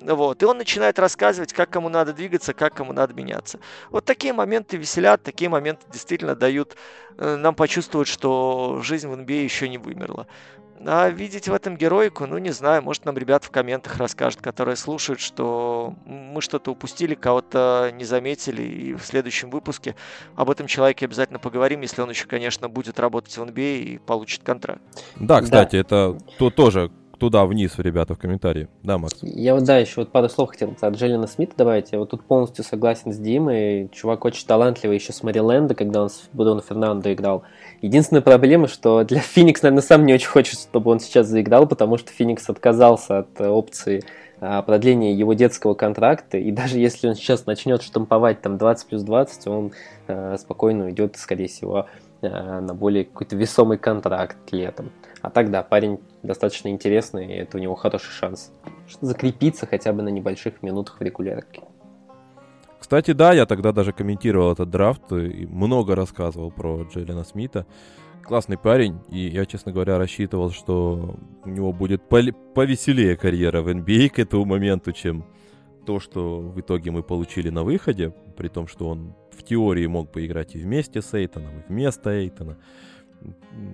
[0.00, 0.42] Вот.
[0.42, 3.58] И он начинает рассказывать, как кому надо двигаться, как кому надо меняться.
[3.90, 6.76] Вот такие моменты веселят, такие моменты действительно дают
[7.18, 10.26] э, нам почувствовать, что жизнь в NBA еще не вымерла.
[10.84, 14.76] А видеть в этом героику, ну не знаю, может нам ребят в комментах расскажут, которые
[14.76, 19.96] слушают, что мы что-то упустили, кого-то не заметили, и в следующем выпуске
[20.34, 24.42] об этом человеке обязательно поговорим, если он еще, конечно, будет работать в NBA и получит
[24.42, 24.82] контракт.
[25.16, 28.68] Да, кстати, это то, тоже туда вниз, ребята, в комментарии.
[28.82, 29.18] Да, Макс?
[29.22, 31.92] Я вот, да, еще вот пару слов хотел от Джеллина Смита добавить.
[31.92, 33.88] Я вот тут полностью согласен с Димой.
[33.92, 37.42] Чувак очень талантливый еще с Мэриленда, когда он с Бруно Фернандо играл.
[37.82, 41.98] Единственная проблема, что для Феникс, наверное, сам не очень хочет, чтобы он сейчас заиграл, потому
[41.98, 44.04] что Феникс отказался от опции
[44.38, 49.02] а, продления его детского контракта, и даже если он сейчас начнет штамповать там 20 плюс
[49.02, 49.72] 20, он
[50.08, 51.86] э, спокойно уйдет, скорее всего,
[52.20, 52.28] э,
[52.60, 54.90] на более какой-то весомый контракт летом.
[55.26, 58.52] А так, да, парень достаточно интересный, и это у него хороший шанс
[59.00, 61.62] закрепиться хотя бы на небольших минутах в регулярке.
[62.78, 67.66] Кстати, да, я тогда даже комментировал этот драфт и много рассказывал про Джейлена Смита.
[68.22, 74.10] Классный парень, и я, честно говоря, рассчитывал, что у него будет повеселее карьера в NBA
[74.10, 75.24] к этому моменту, чем
[75.86, 80.12] то, что в итоге мы получили на выходе, при том, что он в теории мог
[80.12, 82.58] бы играть и вместе с Эйтоном, и вместо Эйтона.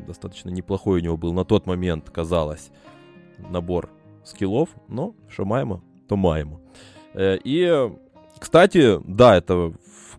[0.06, 2.70] Достаточно неплохой у него был на тот момент, казалось,
[3.38, 3.90] набор
[4.24, 6.60] скиллов, но что маемо, то маемо.
[7.14, 7.90] Э, И,
[8.38, 9.72] кстати, да, это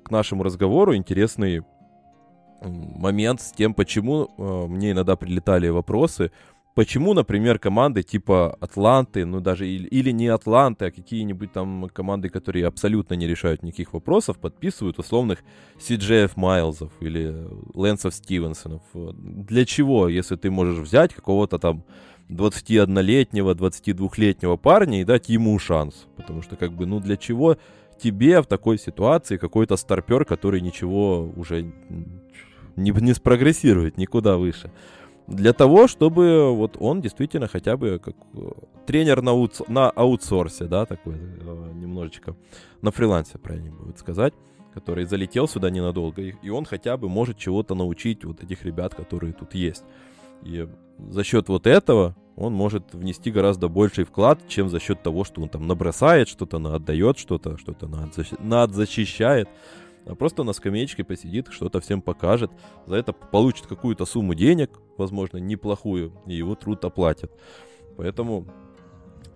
[0.04, 1.64] к нашему разговору интересный
[2.62, 6.32] момент с тем, почему э, мне иногда прилетали вопросы,
[6.76, 12.30] почему, например, команды типа Атланты, ну даже или, или не Атланты, а какие-нибудь там команды,
[12.30, 15.40] которые абсолютно не решают никаких вопросов, подписывают условных
[15.78, 18.82] CJF Майлзов или Лэнсов Стивенсонов.
[18.94, 21.84] Для чего, если ты можешь взять какого-то там
[22.30, 26.08] 21-летнего, 22-летнего парня и дать ему шанс?
[26.16, 27.58] Потому что, как бы, ну для чего
[28.02, 31.72] тебе в такой ситуации какой-то старпер, который ничего уже
[32.76, 34.72] не, не спрогрессирует никуда выше?
[35.28, 38.50] Для того, чтобы вот он действительно хотя бы как э,
[38.86, 42.36] тренер на, аутс- на аутсорсе, да, такой э, немножечко
[42.82, 44.34] на фрилансе, правильно будет сказать,
[44.74, 49.32] который залетел сюда ненадолго, и, он хотя бы может чего-то научить вот этих ребят, которые
[49.32, 49.84] тут есть.
[50.42, 50.68] И
[51.00, 55.42] за счет вот этого он может внести гораздо больший вклад, чем за счет того, что
[55.42, 57.88] он там набросает, что-то отдает, что-то что-то
[58.40, 59.48] надзащищает.
[60.06, 62.52] А просто на скамеечке посидит, что-то всем покажет.
[62.86, 67.32] За это получит какую-то сумму денег, возможно, неплохую, и его труд оплатят.
[67.96, 68.46] Поэтому,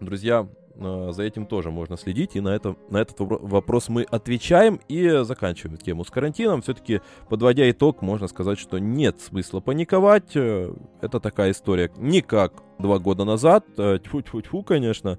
[0.02, 4.82] друзья, э, за этим тоже можно следить, и на, это, на этот вопрос мы отвечаем
[4.90, 6.62] и заканчиваем тему с карантином.
[6.62, 10.36] Все-таки, подводя итог, можно сказать, что нет смысла паниковать.
[10.36, 15.18] Э, это такая история не как два года назад, э, тьфу-тьфу-тьфу, конечно.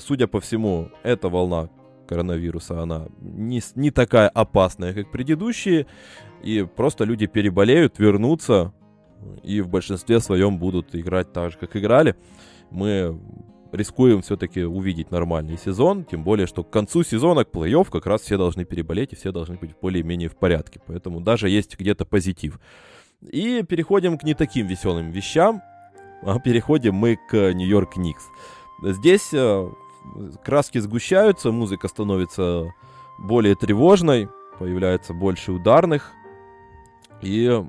[0.00, 1.68] Судя по всему, эта волна
[2.06, 5.86] коронавируса, она не, не такая опасная, как предыдущие,
[6.42, 8.72] и просто люди переболеют, вернутся,
[9.42, 12.14] и в большинстве своем будут играть так же, как играли.
[12.70, 13.18] Мы
[13.72, 18.22] рискуем все-таки увидеть нормальный сезон, тем более, что к концу сезона, к плей-офф, как раз
[18.22, 20.80] все должны переболеть, и все должны быть более-менее в порядке.
[20.86, 22.60] Поэтому даже есть где-то позитив.
[23.22, 25.62] И переходим к не таким веселым вещам,
[26.22, 28.24] а переходим мы к Нью-Йорк Никс.
[28.82, 29.68] Здесь э,
[30.44, 32.72] краски сгущаются, музыка становится
[33.18, 36.12] более тревожной, появляется больше ударных.
[37.22, 37.64] И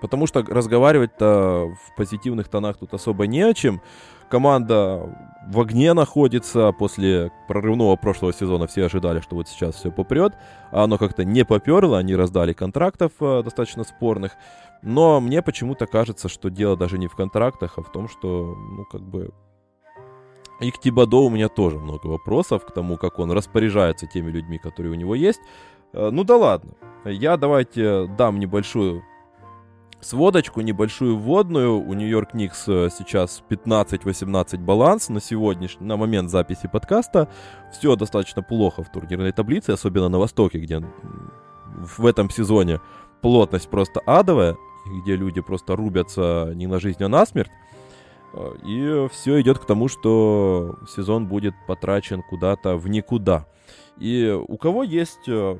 [0.00, 3.80] потому что разговаривать-то в позитивных тонах тут особо не о чем.
[4.28, 8.66] Команда в огне находится после прорывного прошлого сезона.
[8.66, 10.34] Все ожидали, что вот сейчас все попрет.
[10.72, 14.32] А оно как-то не поперло, они раздали контрактов э, достаточно спорных.
[14.82, 18.84] Но мне почему-то кажется, что дело даже не в контрактах, а в том, что, ну,
[18.84, 19.30] как бы,
[20.60, 24.58] и к Тибадо у меня тоже много вопросов к тому, как он распоряжается теми людьми,
[24.58, 25.40] которые у него есть.
[25.92, 26.72] Э, ну да ладно.
[27.04, 29.02] Я давайте дам небольшую
[30.00, 31.80] сводочку, небольшую вводную.
[31.80, 37.28] У Нью-Йорк Никс э, сейчас 15-18 баланс на сегодняшний, на момент записи подкаста.
[37.72, 40.82] Все достаточно плохо в турнирной таблице, особенно на Востоке, где
[41.76, 42.80] в этом сезоне
[43.22, 44.56] плотность просто адовая,
[45.02, 47.50] где люди просто рубятся не на жизнь, а на смерть.
[48.34, 53.46] Э, и все идет к тому, что сезон будет потрачен куда-то в никуда.
[53.98, 55.56] И у кого есть э,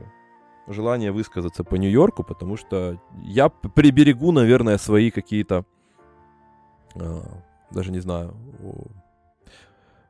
[0.66, 5.64] желание высказаться по Нью-Йорку, потому что я приберегу, наверное, свои какие-то,
[6.96, 7.20] э,
[7.70, 8.34] даже не знаю,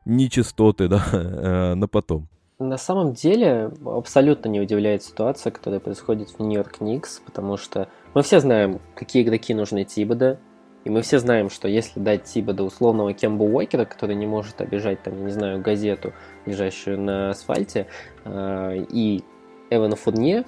[0.05, 2.29] нечистоты, да, на потом.
[2.61, 8.22] На самом деле абсолютно не удивляет ситуация, которая происходит в Нью-Йорк Никс, потому что мы
[8.22, 10.38] все знаем, какие игроки нужны Тибода,
[10.85, 14.61] и мы все знаем, что если дать Тиба до условного Кембу Уокера, который не может
[14.61, 16.12] обижать, там, я не знаю, газету,
[16.44, 17.87] лежащую на асфальте,
[18.25, 19.25] э, и
[19.70, 20.44] Эвана Фурне,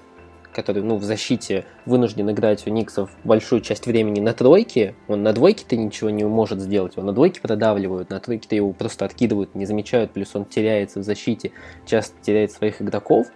[0.53, 5.33] который, ну, в защите вынужден играть у Никсов большую часть времени на тройке, он на
[5.33, 9.67] двойке-то ничего не может сделать, он на двойке продавливают, на тройке-то его просто откидывают, не
[9.67, 11.53] замечают, плюс он теряется в защите,
[11.87, 13.27] часто теряет своих игроков,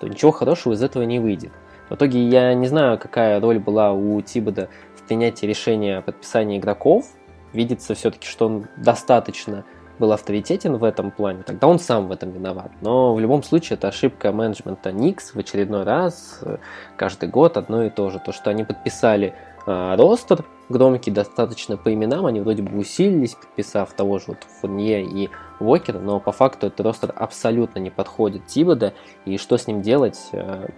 [0.00, 1.52] то ничего хорошего из этого не выйдет.
[1.90, 4.68] В итоге я не знаю, какая роль была у Тибода
[5.10, 7.04] принятии решения о подписании игроков,
[7.52, 9.64] видится все-таки, что он достаточно
[9.98, 12.70] был авторитетен в этом плане, тогда он сам в этом виноват.
[12.80, 16.58] Но в любом случае это ошибка менеджмента Никс в очередной раз, э,
[16.96, 18.20] каждый год одно и то же.
[18.20, 19.34] То, что они подписали
[19.66, 25.04] э, ростер громкий достаточно по именам, они вроде бы усилились, подписав того же вот Фурнье
[25.04, 28.94] и Вокера, но по факту этот ростер абсолютно не подходит Тибода,
[29.24, 30.68] и что с ним делать, э,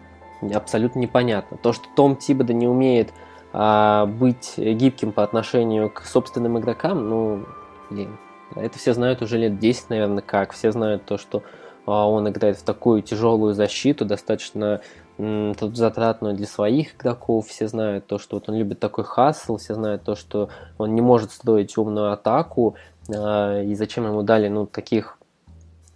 [0.54, 1.58] абсолютно непонятно.
[1.58, 3.12] То, что Том Тибода не умеет
[3.52, 7.46] а быть гибким по отношению к собственным игрокам, ну,
[7.90, 8.16] блин,
[8.54, 10.52] это все знают уже лет 10, наверное, как.
[10.52, 11.42] Все знают то, что
[11.86, 14.80] а, он играет в такую тяжелую защиту, достаточно
[15.18, 17.48] затратную для своих игроков.
[17.48, 21.00] Все знают то, что вот он любит такой хасл, все знают то, что он не
[21.00, 22.76] может строить умную атаку.
[23.14, 25.18] А, и зачем ему дали, ну, таких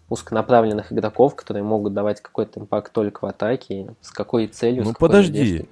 [0.09, 3.89] узконаправленных игроков, которые могут давать какой-то импакт только в атаке.
[4.01, 4.85] С какой целью?
[4.85, 5.67] Ну, подожди.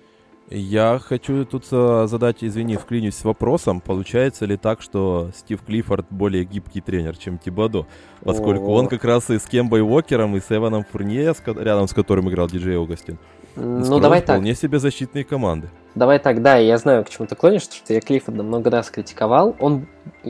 [0.50, 3.80] Я хочу тут э, задать, извини, вклинюсь вопросом.
[3.80, 7.86] Получается ли так, что Стив Клиффорд более гибкий тренер, чем Тибадо?
[8.22, 8.74] Поскольку О.
[8.74, 12.46] он как раз и с Кембой Уокером, и с Эваном Фурнье, рядом с которым играл
[12.48, 13.18] диджей Огастин.
[13.56, 14.36] Ну, давай так.
[14.36, 15.70] вполне себе защитные команды.
[15.94, 19.56] Давай так, да, я знаю, к чему ты клонишь, что я Клиффорда много раз критиковал.
[19.60, 19.86] Он,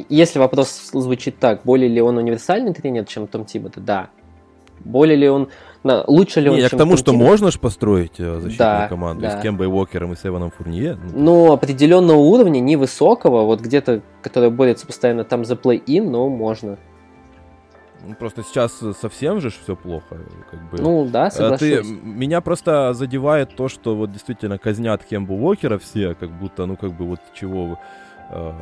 [0.09, 4.11] если вопрос звучит так, более ли он универсальный тренер, чем Том Тибадо, да.
[4.81, 5.48] Более ли он
[5.85, 8.88] на, лучше ли он, Не, я к тому, что можно же построить э, защитную да,
[8.88, 9.38] команду да.
[9.38, 10.99] с Кембой Уокером и с Эваном Фурнье.
[11.12, 16.79] Ну, определенного уровня, невысокого, вот где-то, который борется постоянно там за плей-ин, но можно.
[18.07, 20.18] Ну, просто сейчас совсем же все плохо.
[20.51, 20.79] Как бы.
[20.81, 21.61] Ну да, соглашусь.
[21.61, 26.76] Ты, меня просто задевает то, что вот действительно казнят Кембу Уокера все, как будто, ну
[26.76, 27.78] как бы вот чего...
[28.30, 28.53] Э,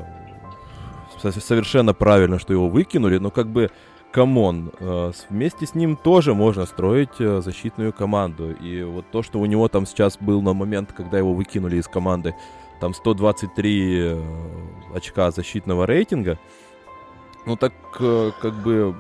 [1.21, 3.71] совершенно правильно, что его выкинули, но как бы
[4.13, 8.53] come on, э, вместе с ним тоже можно строить э, защитную команду.
[8.53, 11.89] И вот то, что у него там сейчас был на момент, когда его выкинули из
[11.89, 12.35] команды,
[12.81, 14.23] там 123 э,
[14.95, 16.39] очка защитного рейтинга,
[17.47, 18.95] Ну так как бы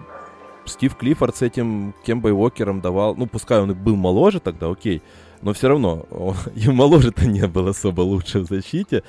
[0.64, 5.02] Стив Клиффорд с этим Кембой Уокером давал, ну пускай он и был моложе тогда, окей,
[5.42, 9.02] но все равно он, и моложе-то не был особо лучше в защите.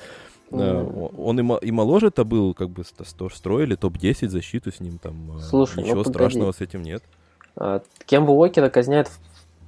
[0.54, 1.14] Mm.
[1.18, 6.04] Он и, моложе-то был, как бы строили топ-10 защиту с ним, там Слушай, ничего ну,
[6.04, 7.02] страшного с этим нет.
[7.56, 9.10] А, Кемба Уокера казняют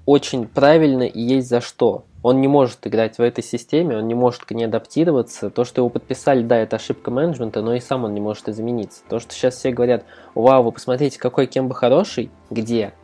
[0.05, 2.05] очень правильно и есть за что.
[2.23, 5.51] Он не может играть в этой системе, он не может к ней адаптироваться.
[5.51, 9.03] То, что его подписали, да, это ошибка менеджмента, но и сам он не может измениться.
[9.09, 12.95] То, что сейчас все говорят, вау, вы посмотрите, какой Кемба хороший, где?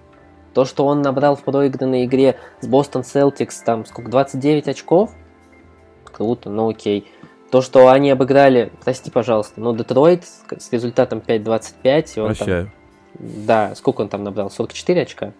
[0.54, 5.12] То, что он набрал в проигранной игре с Бостон Celtics, там, сколько, 29 очков?
[6.04, 7.10] Круто, ну окей.
[7.52, 12.64] То, что они обыграли, прости, пожалуйста, но Детройт с результатом 5-25, и он Прощаю.
[12.64, 13.28] там...
[13.46, 14.50] Да, сколько он там набрал?
[14.50, 15.32] 44 очка?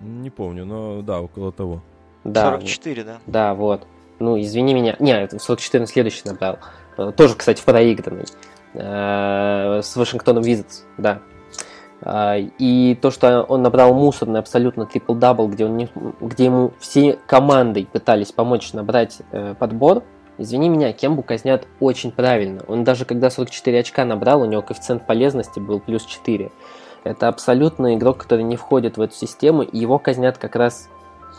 [0.00, 1.82] Не помню, но да, около того.
[2.22, 3.18] Да, 44, да.
[3.26, 3.88] Да, вот.
[4.20, 4.94] Ну, извини меня.
[5.00, 6.58] Не, 44 на следующий набрал.
[6.96, 8.26] Э, тоже, кстати, в проигранный.
[8.74, 11.22] Э, с Вашингтоном Wizards, да.
[12.02, 15.88] Э, и то, что он набрал мусорный абсолютно трипл-дабл, где, он не,
[16.20, 19.22] где ему все командой пытались помочь набрать
[19.58, 20.04] подбор,
[20.40, 22.62] извини меня, Кембу казнят очень правильно.
[22.66, 26.50] Он даже когда 44 очка набрал, у него коэффициент полезности был плюс 4.
[27.04, 30.88] Это абсолютно игрок, который не входит в эту систему, и его казнят как раз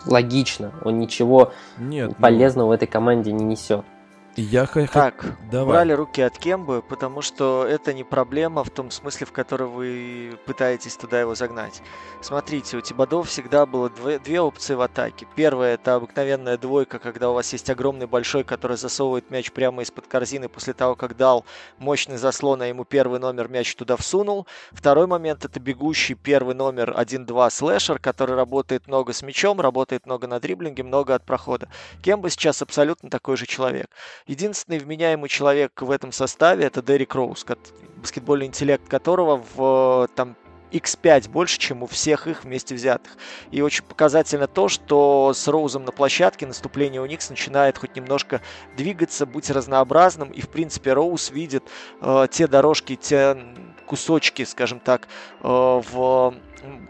[0.06, 0.72] логично.
[0.84, 2.70] Он ничего Нет, ну полезного ну...
[2.70, 3.84] в этой команде не несет.
[4.38, 5.76] Я так, Давай.
[5.76, 10.40] брали руки от Кембы, потому что это не проблема в том смысле, в который вы
[10.46, 11.82] пытаетесь туда его загнать.
[12.22, 15.28] Смотрите, у Тибадов всегда было две, две опции в атаке.
[15.36, 20.08] Первая это обыкновенная двойка, когда у вас есть огромный большой, который засовывает мяч прямо из-под
[20.08, 21.46] корзины после того, как дал
[21.78, 24.48] мощный заслон, а ему первый номер мяч туда всунул.
[24.72, 30.28] Второй момент это бегущий первый номер 1-2 слэшер, который работает много с мячом, работает много
[30.28, 31.68] на дриблинге, много от прохода.
[32.02, 33.90] Кемба сейчас абсолютно такой же человек.
[34.28, 37.46] Единственный вменяемый человек в этом составе это Дерек Роуз,
[37.98, 40.36] баскетбольный интеллект которого в там
[40.72, 43.18] x5 больше, чем у всех их вместе взятых.
[43.52, 48.42] И очень показательно то, что с Роузом на площадке наступление у Никс начинает хоть немножко
[48.78, 50.30] двигаться, быть разнообразным.
[50.30, 51.64] И, в принципе, Роуз видит
[52.02, 53.38] э, те дорожки, те
[53.86, 55.08] кусочки, скажем так,
[55.42, 56.34] э, в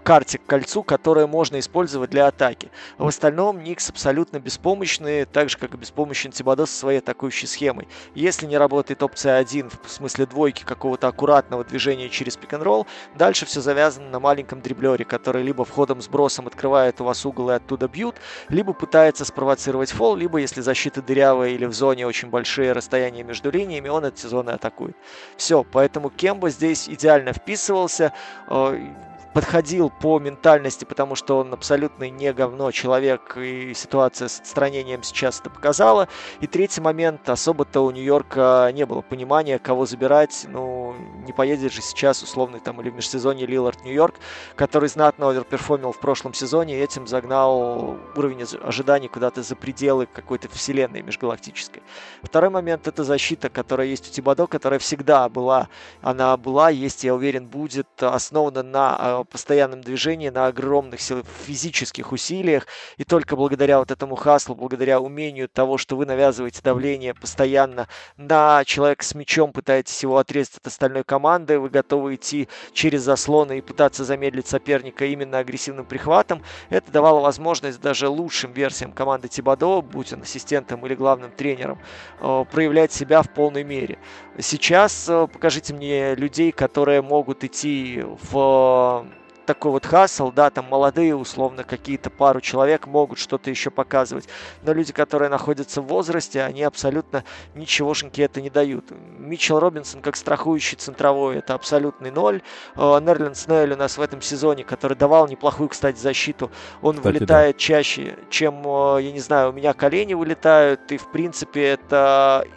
[0.04, 2.72] карте к кольцу, которое можно использовать для атаки.
[2.98, 7.88] В остальном Никс абсолютно беспомощные, так же как и беспомощен Тибадо со своей атакующей схемой.
[8.16, 13.62] Если не работает опция 1 в смысле двойки какого-то аккуратного движения через пик-н-ролл, дальше все
[13.62, 18.16] завязано на маленьком дриблере, который либо входом сбросом открывает у вас угол и оттуда бьют,
[18.50, 23.52] либо пытается спровоцировать фол, либо если защита дырявая или в зоне очень большие расстояния между
[23.52, 24.96] линиями, он эти зоны атакует.
[25.38, 28.14] Все, поэтому Кембо здесь идеально вписывался
[28.48, 28.94] э,
[29.34, 35.40] подходил по ментальности, потому что он абсолютно не говно человек, и ситуация с отстранением сейчас
[35.40, 36.08] это показала.
[36.42, 40.46] И третий момент, особо-то у Нью-Йорка не было понимания, кого забирать.
[40.48, 40.94] Ну,
[41.26, 44.16] не поедет же сейчас условный там или в межсезонье Лилард Нью-Йорк,
[44.56, 50.50] который знатно оверперформил в прошлом сезоне, и этим загнал уровень ожиданий куда-то за пределы какой-то
[50.50, 51.84] вселенной межгалактической.
[52.22, 55.70] Второй момент это защита, которая есть у Тибадо, которая всегда была,
[56.02, 62.12] она была, есть, я уверен, будет основана на а, постоянном движении, на огромных сил, физических
[62.12, 62.68] усилиях.
[62.98, 68.64] И только благодаря вот этому хаслу, благодаря умению того, что вы навязываете давление постоянно на
[68.66, 73.62] человека с мячом, пытаетесь его отрезать от остальной команды, вы готовы идти через заслоны и
[73.62, 76.44] пытаться замедлить соперника именно агрессивным прихватом.
[76.70, 81.80] Это давало возможность даже лучшим версиям команды Тибадо, будь он ассистентом или главным тренером,
[82.20, 83.98] э, проявлять себя в полной мере.
[84.40, 89.06] Сейчас э, покажите мне людей, которые могут идти в
[89.54, 94.30] такой вот хасл, да, там молодые, условно, какие-то пару человек могут что-то еще показывать,
[94.64, 98.86] но люди, которые находятся в возрасте, они абсолютно ничегошеньки это не дают.
[99.20, 102.42] Митчелл Робинсон как страхующий центровой, это абсолютный ноль.
[102.78, 106.50] Э, Нерлин Снейль у нас в этом сезоне, который давал неплохую, кстати, защиту,
[106.82, 107.60] он кстати, вылетает да.
[107.60, 112.48] чаще, чем, э, я не знаю, у меня колени вылетают, и, в принципе, это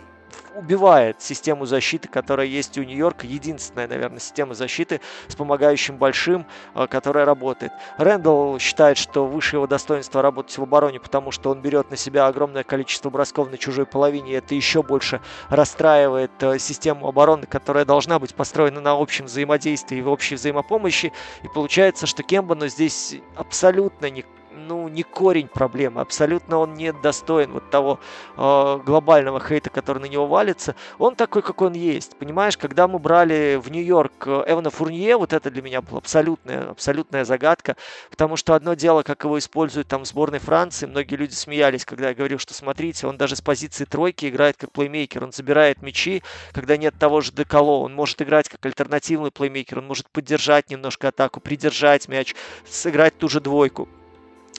[0.54, 3.26] убивает систему защиты, которая есть у Нью-Йорка.
[3.26, 7.72] Единственная, наверное, система защиты с помогающим большим, э, которая работает.
[7.98, 12.26] Рэндалл считает, что выше его достоинства работать в обороне, потому что он берет на себя
[12.26, 17.84] огромное количество бросков на чужой половине, и это еще больше расстраивает э, систему обороны, которая
[17.84, 21.12] должна быть построена на общем взаимодействии и в общей взаимопомощи.
[21.42, 24.24] И получается, что Кемба, но здесь абсолютно не
[24.56, 28.00] ну, не корень проблемы, абсолютно он не достоин вот того
[28.36, 30.74] э, глобального хейта, который на него валится.
[30.98, 32.56] Он такой, как он есть, понимаешь?
[32.56, 37.24] Когда мы брали в Нью-Йорк э, Эвана Фурнье, вот это для меня была абсолютная, абсолютная
[37.24, 37.76] загадка,
[38.10, 42.08] потому что одно дело, как его используют там в сборной Франции, многие люди смеялись, когда
[42.08, 46.22] я говорил, что смотрите, он даже с позиции тройки играет как плеймейкер, он забирает мячи,
[46.52, 51.08] когда нет того же Деколо, он может играть как альтернативный плеймейкер, он может поддержать немножко
[51.08, 52.34] атаку, придержать мяч,
[52.68, 53.88] сыграть ту же двойку.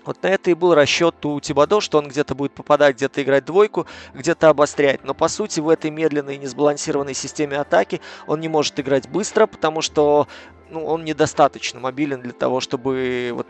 [0.05, 3.45] Вот на это и был расчет у Тибадо, что он где-то будет попадать, где-то играть
[3.45, 5.03] двойку, где-то обострять.
[5.03, 9.47] Но по сути в этой медленной и несбалансированной системе атаки он не может играть быстро,
[9.47, 10.27] потому что
[10.69, 13.47] ну, он недостаточно мобилен для того, чтобы вот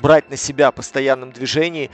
[0.00, 1.90] брать на себя постоянном движении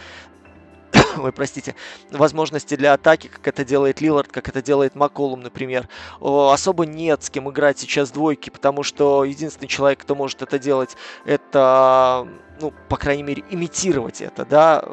[1.17, 1.75] ой, простите,
[2.11, 5.89] возможности для атаки, как это делает Лилард, как это делает Макколум, например.
[6.21, 10.97] Особо нет с кем играть сейчас двойки, потому что единственный человек, кто может это делать,
[11.25, 12.29] это
[12.61, 14.85] ну, по крайней мере, имитировать это, да,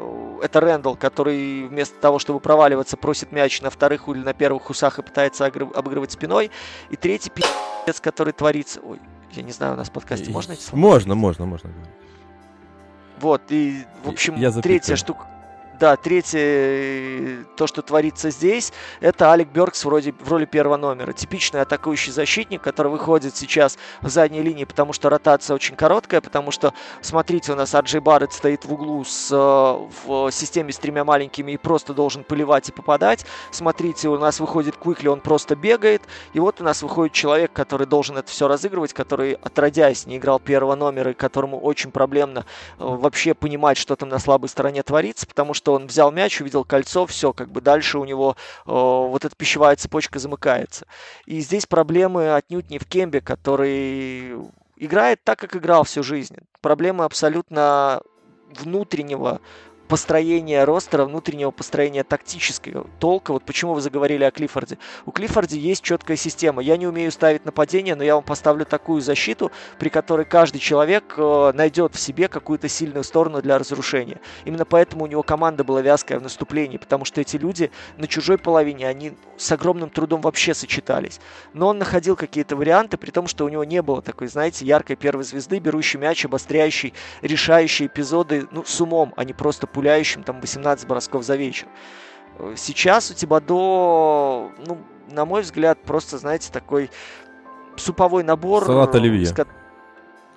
[0.42, 4.98] это Рэндалл, который вместо того, чтобы проваливаться, просит мяч на вторых или на первых усах
[4.98, 6.50] и пытается обыгрывать спиной,
[6.90, 8.98] и третий пи***ц, который творится, ой,
[9.32, 10.80] я не знаю, у нас в подкасте можно эти слова?
[10.80, 11.70] Можно, можно, можно.
[13.20, 15.28] Вот, и, в общем, я третья штука,
[15.80, 18.70] да, третье, то, что творится здесь,
[19.00, 21.14] это Алек Бергс вроде, в роли первого номера.
[21.14, 26.50] Типичный атакующий защитник, который выходит сейчас в задней линии, потому что ротация очень короткая, потому
[26.50, 31.52] что, смотрите, у нас Аджей Барретт стоит в углу с, в системе с тремя маленькими
[31.52, 33.24] и просто должен поливать и попадать.
[33.50, 36.02] Смотрите, у нас выходит Куикли, он просто бегает.
[36.34, 40.40] И вот у нас выходит человек, который должен это все разыгрывать, который, отродясь, не играл
[40.40, 45.26] первого номера, и которому очень проблемно э, вообще понимать, что там на слабой стороне творится,
[45.26, 48.70] потому что что он взял мяч, увидел кольцо, все, как бы дальше у него э,
[48.72, 50.86] вот эта пищевая цепочка замыкается.
[51.26, 54.32] И здесь проблемы отнюдь не в Кембе, который
[54.76, 56.36] играет так, как играл всю жизнь.
[56.60, 58.02] Проблемы абсолютно
[58.50, 59.40] внутреннего
[59.90, 63.32] построения ростера, внутреннего построения тактического толка.
[63.32, 64.78] Вот почему вы заговорили о Клиффорде.
[65.04, 66.62] У Клиффорде есть четкая система.
[66.62, 71.14] Я не умею ставить нападение, но я вам поставлю такую защиту, при которой каждый человек
[71.16, 74.20] э, найдет в себе какую-то сильную сторону для разрушения.
[74.44, 78.38] Именно поэтому у него команда была вязкая в наступлении, потому что эти люди на чужой
[78.38, 81.18] половине, они с огромным трудом вообще сочетались.
[81.52, 84.94] Но он находил какие-то варианты, при том, что у него не было такой, знаете, яркой
[84.94, 90.40] первой звезды, берущей мяч, обостряющей, решающей эпизоды, ну, с умом, а не просто пуляющим там
[90.42, 91.66] 18 бросков за вечер.
[92.54, 94.78] Сейчас у Тибадо, ну,
[95.10, 96.90] на мой взгляд, просто, знаете, такой
[97.76, 98.66] суповой набор.
[98.66, 99.24] Салат оливье.
[99.24, 99.34] С...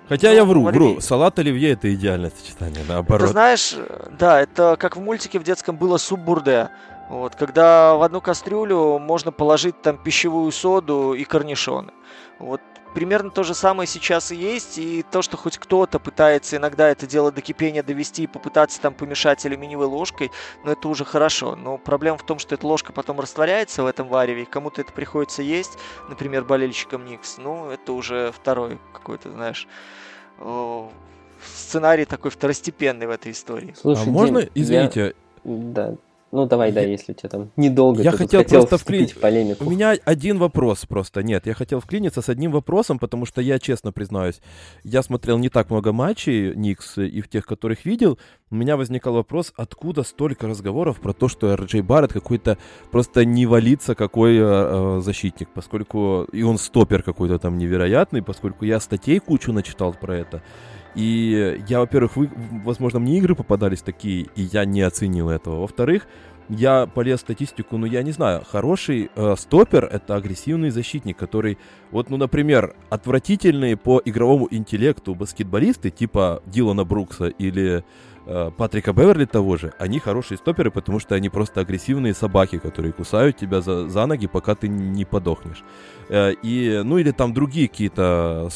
[0.08, 0.92] Хотя ну, я вру, оливье.
[0.92, 1.00] вру.
[1.02, 3.20] Салат оливье это идеальное сочетание, наоборот.
[3.20, 3.76] Ты знаешь,
[4.18, 6.70] да, это как в мультике в детском было суп бурде.
[7.10, 11.92] Вот, когда в одну кастрюлю можно положить там пищевую соду и корнишоны.
[12.38, 12.62] Вот
[12.94, 17.06] примерно то же самое сейчас и есть, и то, что хоть кто-то пытается иногда это
[17.06, 20.30] дело до кипения довести и попытаться там помешать алюминиевой ложкой,
[20.64, 21.56] но это уже хорошо.
[21.56, 24.92] Но проблема в том, что эта ложка потом растворяется в этом вареве, и кому-то это
[24.92, 25.76] приходится есть,
[26.08, 29.66] например, болельщикам Никс, ну, это уже второй какой-то, знаешь,
[31.54, 33.74] сценарий такой второстепенный в этой истории.
[33.78, 35.12] Слушай, а можно, Дим, извините, я...
[35.44, 35.94] Да,
[36.34, 38.02] ну, давай, да, если у тебя там недолго.
[38.02, 39.64] Я хотел, хотел просто вклинить в полемику.
[39.64, 41.22] У меня один вопрос просто.
[41.22, 44.40] Нет, я хотел вклиниться с одним вопросом, потому что я, честно признаюсь,
[44.82, 48.18] я смотрел не так много матчей Никс, и в тех, которых видел,
[48.50, 52.58] у меня возникал вопрос, откуда столько разговоров про то, что Джей Барретт какой-то
[52.90, 58.64] просто не валится какой э, э, защитник, поскольку и он стопер какой-то там невероятный, поскольку
[58.64, 60.42] я статей кучу начитал про это.
[60.94, 62.30] И я, во-первых, вы,
[62.64, 65.60] возможно, мне игры попадались такие, и я не оценил этого.
[65.60, 66.06] Во-вторых,
[66.48, 71.58] я полез в статистику, но я не знаю, хороший э, стопер это агрессивный защитник, который,
[71.90, 77.82] вот, ну, например, отвратительные по игровому интеллекту баскетболисты, типа Дилана Брукса или
[78.56, 83.36] Патрика Беверли того же, они хорошие стоперы, потому что они просто агрессивные собаки, которые кусают
[83.36, 85.62] тебя за, за ноги, пока ты не подохнешь.
[86.08, 88.48] Э, и, ну или там другие какие-то,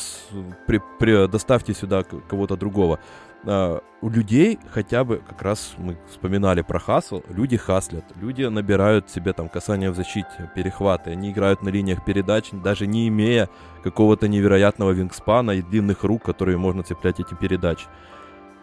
[0.67, 2.99] при, при, доставьте сюда кого-то другого.
[3.45, 9.11] Э, у людей хотя бы, как раз мы вспоминали про хасл, люди хаслят, люди набирают
[9.11, 13.49] себе там касания в защите, перехваты, они играют на линиях передач, даже не имея
[13.83, 17.87] какого-то невероятного вингспана и длинных рук, которые можно цеплять эти передачи.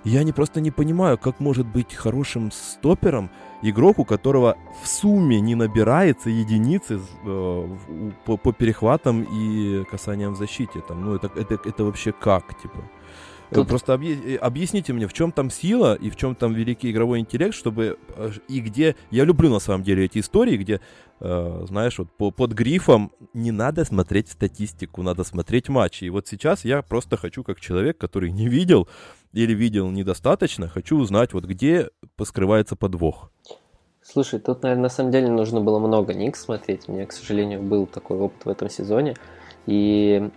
[0.05, 3.31] Я не просто не понимаю, как может быть хорошим стопером
[3.63, 7.77] игрок, у которого в сумме не набирается единицы э,
[8.25, 10.81] по, по перехватам и касаниям в защите.
[10.87, 12.77] Там, ну, это, это, это вообще как, типа?
[13.49, 13.67] Э, Тут...
[13.67, 14.05] Просто объ...
[14.41, 18.31] объясните мне, в чем там сила и в чем там великий игровой интеллект, чтобы э,
[18.47, 20.81] и где я люблю на самом деле эти истории, где
[21.19, 26.05] э, знаешь вот по, под грифом не надо смотреть статистику, надо смотреть матчи.
[26.05, 28.87] И вот сейчас я просто хочу как человек, который не видел
[29.35, 31.89] или видел недостаточно, хочу узнать, вот где
[32.23, 33.31] скрывается подвох.
[34.01, 36.87] Слушай, тут, наверное, на самом деле нужно было много Никс смотреть.
[36.87, 39.15] У меня, к сожалению, был такой опыт в этом сезоне.
[39.65, 40.29] И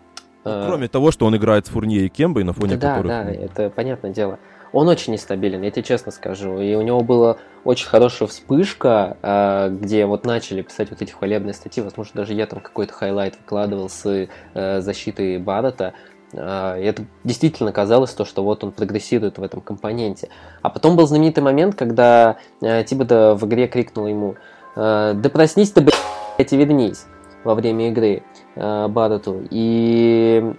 [0.44, 3.12] ну, кроме того, что он играет с Фурнье и Кембой, на фоне да, которых...
[3.12, 4.38] Да, да, это понятное дело.
[4.72, 6.58] Он очень нестабилен, я тебе честно скажу.
[6.60, 11.54] И у него была очень хорошая вспышка, а, где вот начали писать вот эти хвалебные
[11.54, 11.82] статьи.
[11.82, 15.94] Возможно, даже я там какой-то highlight выкладывал с э, защитой Баррета.
[15.94, 16.36] А, и
[16.84, 20.28] это действительно казалось то, что вот он прогрессирует в этом компоненте.
[20.62, 24.34] А потом был знаменитый момент, когда э, Тибода в игре крикнул ему
[24.76, 27.06] «Э, «Да проснись ты, блядь, и вернись»
[27.44, 28.24] во время игры
[28.56, 29.46] Баррету.
[29.50, 30.52] И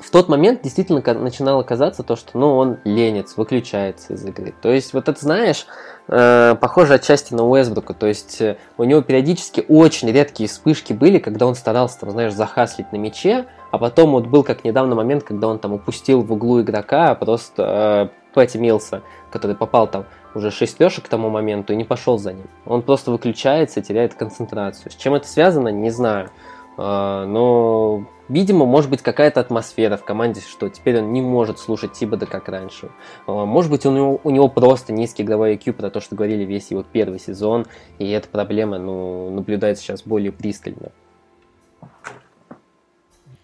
[0.00, 4.54] в тот момент действительно начинало казаться то, что ну, он ленец, выключается из игры.
[4.60, 5.66] То есть, вот это, знаешь,
[6.08, 7.94] э, похоже отчасти на Уэсбрука.
[7.94, 12.34] То есть, э, у него периодически очень редкие вспышки были, когда он старался, там, знаешь,
[12.34, 16.32] захаслить на мяче, а потом вот был как недавно момент, когда он там упустил в
[16.32, 20.04] углу игрока просто э, Пэтти Милса, который попал там
[20.34, 22.46] уже шестершек к тому моменту и не пошел за ним.
[22.64, 24.92] Он просто выключается, теряет концентрацию.
[24.92, 26.30] С чем это связано, не знаю.
[26.76, 31.92] Э, но Видимо, может быть какая-то атмосфера в команде, что теперь он не может слушать
[31.92, 32.90] Тибода как раньше.
[33.26, 36.44] А, может быть, у него, у него просто низкий игровой IQ, про то, что говорили
[36.44, 37.66] весь его первый сезон,
[37.98, 40.90] и эта проблема ну, наблюдается сейчас более пристально.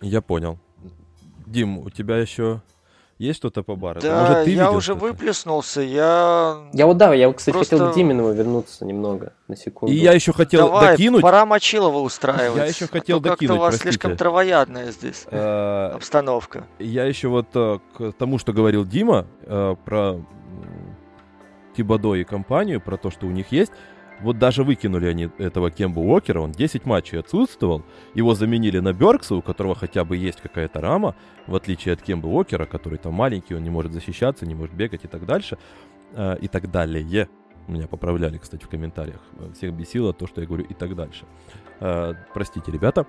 [0.03, 0.59] Я понял.
[1.47, 2.61] Дим, у тебя еще
[3.19, 4.01] есть что-то по бару?
[4.01, 6.59] Да, Может, ты я уже выплеснулся, я...
[6.73, 7.77] Я вот да, я, кстати, Просто...
[7.77, 9.95] хотел к Диминову вернуться немного, на секунду.
[9.95, 11.23] И я еще хотел Давай, докинуть...
[11.23, 12.57] пора Мочилова устраивать.
[12.57, 16.67] Я еще хотел а докинуть, как-то у вас слишком травоядная здесь э, обстановка.
[16.81, 20.21] Я еще вот э, к тому, что говорил Дима э, про
[21.77, 23.73] Тибадо и компанию, про то, что у них есть.
[24.23, 27.83] Вот даже выкинули они этого Кембу Уокера, он 10 матчей отсутствовал,
[28.15, 31.17] его заменили на Беркса, у которого хотя бы есть какая-то рама,
[31.47, 35.05] в отличие от Кембы Уокера, который там маленький, он не может защищаться, не может бегать
[35.05, 35.59] и так дальше,
[36.15, 37.29] э, и так далее.
[37.69, 39.21] Меня поправляли, кстати, в комментариях.
[39.55, 41.25] Всех бесило то, что я говорю и так дальше.
[41.81, 43.07] Э, простите, ребята.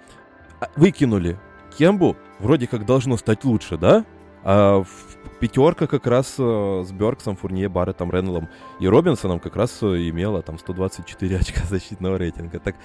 [0.60, 1.40] А, выкинули
[1.78, 4.06] Кембу, вроде как должно стать лучше, да?
[4.44, 9.80] А в пятерка как раз э, с Берксом, Фурнье, Барреттом, Реннеллом и Робинсоном как раз
[9.82, 12.60] э, имела там 124 очка защитного рейтинга.
[12.60, 12.76] Так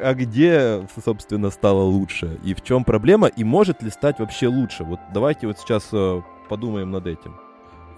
[0.00, 2.38] а где, собственно, стало лучше?
[2.42, 3.28] И в чем проблема?
[3.28, 4.84] И может ли стать вообще лучше?
[4.84, 7.36] Вот давайте вот сейчас э, подумаем над этим.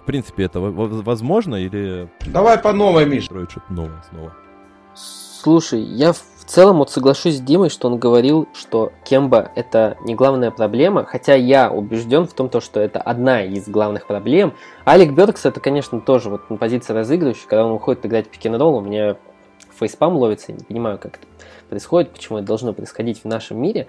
[0.02, 2.10] В принципе, это возможно или...
[2.26, 3.26] Давай по новой, Миша.
[3.26, 4.34] Строить что-то новое снова.
[4.94, 9.97] Слушай, я в в целом вот соглашусь с Димой, что он говорил, что Кемба это
[10.05, 14.55] не главная проблема, хотя я убежден в том, то, что это одна из главных проблем.
[14.86, 18.61] Алик Бёркс это, конечно, тоже вот на позиции разыгрывающего, когда он уходит играть пик н
[18.61, 19.16] у меня
[19.78, 21.26] фейспам ловится, я не понимаю, как это
[21.68, 23.86] происходит, почему это должно происходить в нашем мире.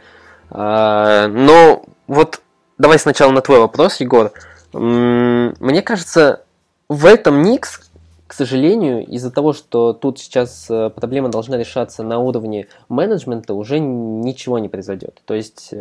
[0.49, 2.41] А, но вот
[2.77, 4.31] давай сначала на твой вопрос, Егор.
[4.73, 6.43] Мне кажется,
[6.89, 7.91] в этом Никс
[8.27, 13.79] к сожалению, из-за того, что тут сейчас э, проблема должна решаться на уровне менеджмента, уже
[13.79, 15.21] ничего не произойдет.
[15.25, 15.73] То есть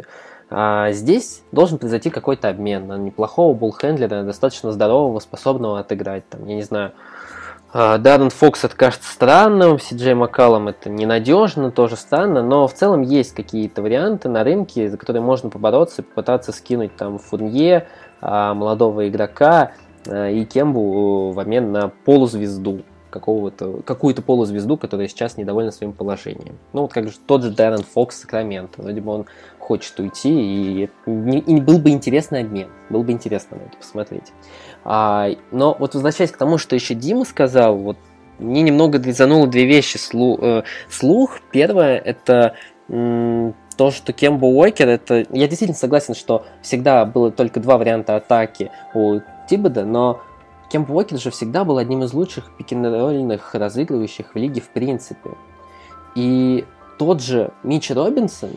[0.50, 6.28] а здесь должен произойти какой-то обмен на неплохого буллхендлера, достаточно здорового, способного отыграть.
[6.28, 6.92] Там, я не знаю,
[7.72, 12.74] а, Даррен Фокс это кажется странным, Си Джей Маккалом это ненадежно, тоже странно, но в
[12.74, 17.88] целом есть какие-то варианты на рынке, за которые можно побороться, попытаться скинуть там Фурнье,
[18.20, 22.82] а, молодого игрока, Э, и Кембу в обмен на полузвезду
[23.14, 26.58] какого-то, какую-то полузвезду, которая сейчас недовольна своим положением.
[26.72, 28.82] Ну, вот как же тот же Дэрон Фокс Сакраменто.
[28.82, 29.26] Вроде бы он
[29.60, 32.68] хочет уйти, и, и был бы интересный обмен.
[32.90, 34.32] Был бы интересно на это посмотреть.
[34.84, 37.96] А, но вот возвращаясь к тому, что еще Дима сказал, вот
[38.40, 39.96] мне немного резануло две вещи.
[39.96, 42.56] Слух, э, слух первое, это
[42.88, 45.24] то, что Кембо Уокер, это...
[45.30, 50.20] Я действительно согласен, что всегда было только два варианта атаки у Тибода, но
[50.70, 55.30] Кемп Уокер же всегда был одним из лучших пикинг разыгрывающих в лиге в принципе.
[56.14, 56.64] И
[56.98, 58.50] тот же Митч Робинсон,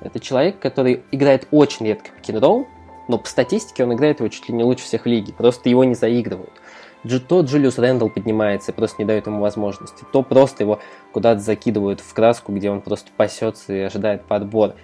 [0.00, 2.66] это человек, который играет очень редко пикинг
[3.06, 5.84] но по статистике он играет его чуть ли не лучше всех в лиге, просто его
[5.84, 6.52] не заигрывают.
[7.28, 10.80] То Джулиус Рэндалл поднимается и просто не дает ему возможности, то просто его
[11.12, 14.74] куда-то закидывают в краску, где он просто пасется и ожидает подбор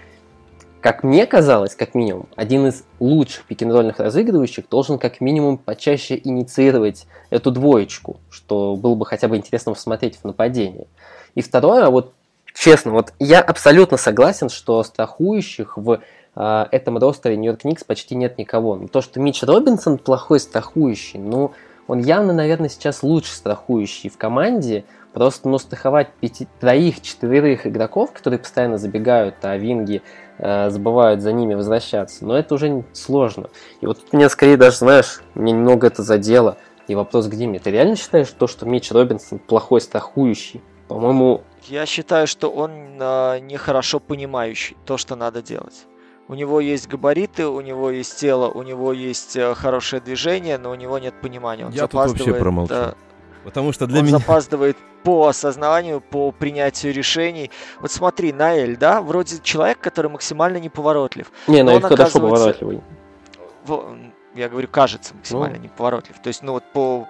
[0.81, 7.07] как мне казалось, как минимум, один из лучших пикинг разыгрывающих должен как минимум почаще инициировать
[7.29, 10.87] эту двоечку, что было бы хотя бы интересно посмотреть в нападении.
[11.35, 12.15] И второе, вот
[12.55, 16.01] честно, вот я абсолютно согласен, что страхующих в
[16.35, 18.77] э, этом ростере Нью-Йорк Никс почти нет никого.
[18.77, 21.53] Но то, что Митч Робинсон плохой страхующий, ну,
[21.87, 28.13] он явно, наверное, сейчас лучший страхующий в команде, Просто ну, страховать пяти, троих, четверых игроков,
[28.13, 30.03] которые постоянно забегают, а винги
[30.41, 32.25] забывают за ними возвращаться.
[32.25, 33.51] Но это уже сложно.
[33.81, 36.57] И вот меня скорее даже, знаешь, мне немного это задело.
[36.89, 37.59] И вопрос к Диме.
[37.61, 40.61] Ты реально считаешь то, что Митч Робинсон плохой страхующий?
[40.89, 41.43] По-моему...
[41.69, 45.87] Я считаю, что он э, нехорошо понимающий то, что надо делать.
[46.27, 50.71] У него есть габариты, у него есть тело, у него есть э, хорошее движение, но
[50.71, 51.67] у него нет понимания.
[51.67, 52.75] Он Я тут вообще промолчу.
[52.75, 52.95] Да,
[53.45, 54.19] Потому что для он меня...
[54.19, 57.51] запаздывает по осознанию, по принятию решений.
[57.81, 61.31] Вот смотри, Наэль, да, вроде человек, который максимально неповоротлив.
[61.47, 62.83] Не, Наэль хорошо поворотливый.
[64.35, 65.65] Я говорю, кажется максимально ну.
[65.65, 66.19] неповоротлив.
[66.23, 67.09] То есть, ну вот по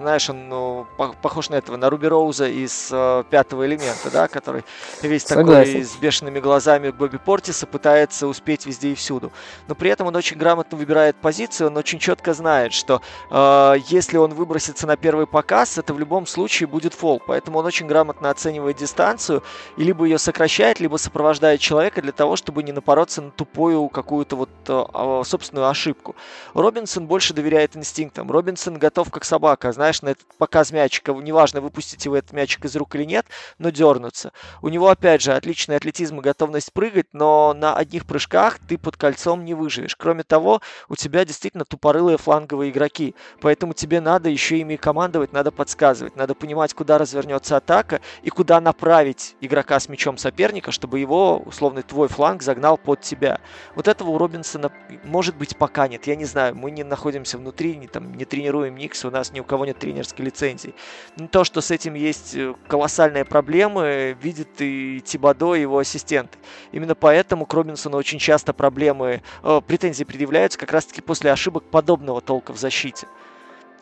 [0.00, 0.86] знаешь, он ну,
[1.22, 4.64] похож на этого, на Руби Роуза из э, пятого элемента, да, который
[5.02, 5.72] весь Согласен.
[5.72, 9.32] такой с бешеными глазами Бобби Портиса пытается успеть везде и всюду.
[9.68, 14.16] Но при этом он очень грамотно выбирает позицию, он очень четко знает, что э, если
[14.16, 17.20] он выбросится на первый показ, это в любом случае будет фол.
[17.26, 19.42] Поэтому он очень грамотно оценивает дистанцию
[19.76, 24.36] и либо ее сокращает, либо сопровождает человека для того, чтобы не напороться на тупую какую-то
[24.36, 26.16] вот э, собственную ошибку.
[26.54, 28.30] Робинсон больше доверяет инстинктам.
[28.30, 32.76] Робинсон готов как собака, знаешь, на этот показ мячика, неважно, выпустить его этот мячик из
[32.76, 33.26] рук или нет,
[33.58, 34.32] но дернуться.
[34.60, 38.96] У него, опять же, отличный атлетизм и готовность прыгать, но на одних прыжках ты под
[38.96, 39.96] кольцом не выживешь.
[39.96, 45.50] Кроме того, у тебя действительно тупорылые фланговые игроки, поэтому тебе надо еще ими командовать, надо
[45.50, 51.38] подсказывать, надо понимать, куда развернется атака и куда направить игрока с мячом соперника, чтобы его,
[51.38, 53.40] условный твой фланг загнал под тебя.
[53.74, 54.70] Вот этого у Робинсона,
[55.02, 56.06] может быть, пока нет.
[56.06, 59.40] Я не знаю, мы не находимся внутри, не, там, не тренируем Никс, у нас ни
[59.40, 60.74] у кого нет нет тренерской лицензии.
[61.16, 66.38] Но то, что с этим есть э, колоссальные проблемы, видит и Тибадо, и его ассистенты.
[66.72, 72.20] Именно поэтому к Робинсону очень часто проблемы, э, претензии предъявляются как раз-таки после ошибок подобного
[72.20, 73.06] толка в защите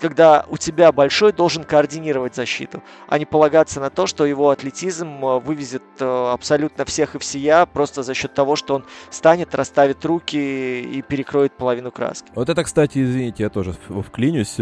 [0.01, 5.25] когда у тебя большой должен координировать защиту, а не полагаться на то, что его атлетизм
[5.25, 10.81] э, вывезет абсолютно всех и всея просто за счет того, что он станет, расставит руки
[10.81, 12.31] и перекроет половину краски.
[12.35, 13.75] Вот это, кстати, извините, я тоже
[14.07, 14.57] вклинюсь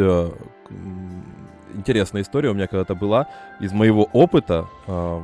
[1.74, 3.28] интересная история у меня когда-то была
[3.60, 4.66] из моего опыта.
[4.86, 5.20] А,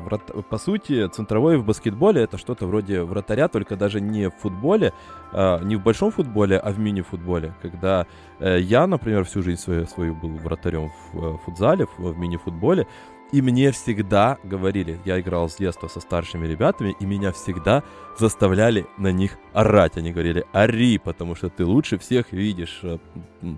[0.49, 4.93] по сути, центровой в баскетболе это что-то вроде вратаря, только даже не в футболе,
[5.33, 7.55] а, не в большом футболе, а в мини-футболе.
[7.63, 8.07] Когда
[8.41, 12.87] э, я, например, всю жизнь свою, свою был вратарем в э, футзале, в мини-футболе,
[13.35, 17.83] и мне всегда говорили, я играл с детства со старшими ребятами, и меня всегда
[18.17, 19.97] заставляли на них орать.
[19.97, 22.99] Они говорили, ори, потому что ты лучше всех видишь э,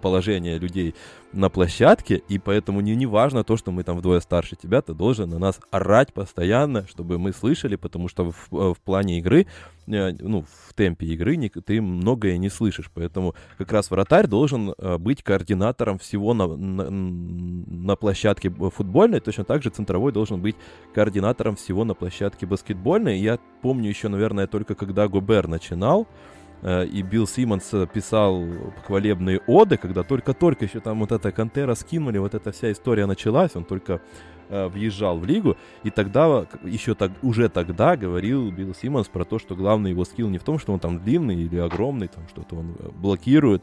[0.02, 0.94] положение людей
[1.32, 4.94] на площадке, и поэтому не, не важно то, что мы там вдвое старше тебя, ты
[4.94, 9.46] должен на нас орать постоянно, чтобы мы слышали, потому что в, э, в плане игры,
[9.86, 14.74] э, ну, в темпе игры не, ты многое не слышишь, поэтому как раз вратарь должен
[14.98, 20.56] быть координатором всего на, на, на площадке футбольной, точно так же центровой должен быть
[20.94, 23.18] координатором всего на площадке баскетбольной.
[23.18, 26.35] Я помню еще, наверное, только когда Губер начинал, э,
[26.66, 28.44] и Билл Симмонс писал
[28.84, 33.54] хвалебные оды, когда только-только еще там вот эта Кантера скинули, вот эта вся история началась,
[33.54, 34.00] он только
[34.48, 39.38] э, въезжал в лигу, и тогда, еще так, уже тогда говорил Билл Симмонс про то,
[39.38, 42.56] что главный его скилл не в том, что он там длинный или огромный, там что-то
[42.56, 43.62] он э, блокирует,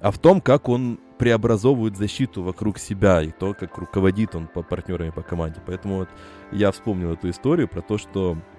[0.00, 4.62] а в том, как он преобразовывает защиту вокруг себя и то, как руководит он по
[4.62, 5.60] партнерами по команде.
[5.66, 6.08] Поэтому вот
[6.52, 8.55] я вспомнил эту историю про то, что э,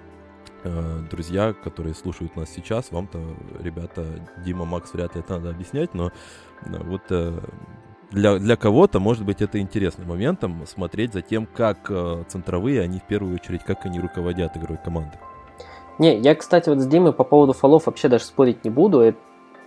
[1.10, 3.20] друзья, которые слушают нас сейчас, вам-то,
[3.60, 4.04] ребята,
[4.44, 6.10] Дима, Макс, вряд ли это надо объяснять, но э,
[6.84, 7.38] вот э,
[8.10, 12.98] для, для кого-то, может быть, это интересным моментом смотреть за тем, как э, центровые, они
[12.98, 15.18] в первую очередь, как они руководят игрой команды.
[15.98, 19.00] Не, я, кстати, вот с Димой по поводу фолов вообще даже спорить не буду.
[19.00, 19.18] Это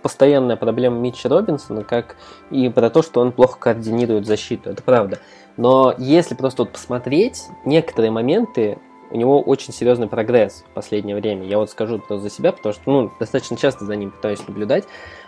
[0.02, 2.16] постоянная проблема Митча Робинсона, как
[2.50, 4.70] и про то, что он плохо координирует защиту.
[4.70, 5.20] Это правда.
[5.56, 8.78] Но если просто вот посмотреть, некоторые моменты
[9.12, 11.46] у него очень серьезный прогресс в последнее время.
[11.46, 14.84] Я вот скажу просто за себя, потому что ну, достаточно часто за ним пытаюсь наблюдать.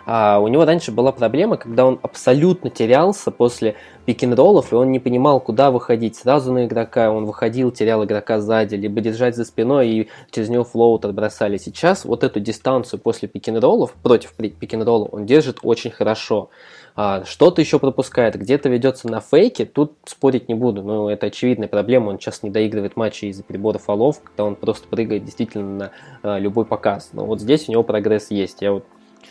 [0.07, 3.75] А у него раньше была проблема, когда он абсолютно терялся после
[4.05, 6.15] пик-н-роллов, и он не понимал, куда выходить.
[6.15, 10.63] Сразу на игрока он выходил, терял игрока сзади, либо держать за спиной, и через него
[10.63, 11.57] флоут отбросали.
[11.57, 16.49] Сейчас вот эту дистанцию после пик-н-роллов, против пик-н-ролла, он держит очень хорошо.
[16.97, 21.67] А, что-то еще пропускает, где-то ведется на фейке, тут спорить не буду, но это очевидная
[21.67, 25.91] проблема, он сейчас не доигрывает матчи из-за перебора фолов, когда он просто прыгает действительно на
[26.23, 27.09] а, любой показ.
[27.11, 28.85] Но вот здесь у него прогресс есть, я вот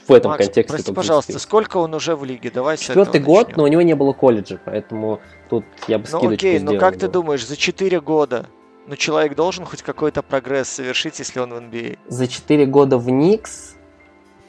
[0.07, 0.75] в этом Макс, контексте.
[0.75, 1.43] Прости, пожалуйста, сказать.
[1.43, 2.51] сколько он уже в лиге?
[2.51, 3.57] Давай Четвертый год, начнем.
[3.57, 7.09] но у него не было колледжа, поэтому тут я бы Ну окей, но как ты
[7.09, 8.47] думаешь, за 4 года
[8.87, 11.99] ну, человек должен хоть какой-то прогресс совершить, если он в NBA?
[12.09, 13.77] За 4 года в Никс?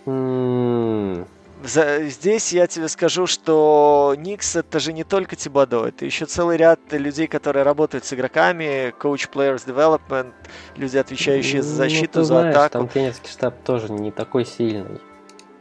[0.06, 1.26] М-м-
[1.66, 6.80] здесь я тебе скажу, что Никс это же не только Тибадо, это еще целый ряд
[6.92, 10.34] людей, которые работают с игроками, coach players development,
[10.76, 12.74] люди, отвечающие за ну, защиту, ну, за знаешь, атаку.
[12.74, 15.02] Там тренерский штаб тоже не такой сильный,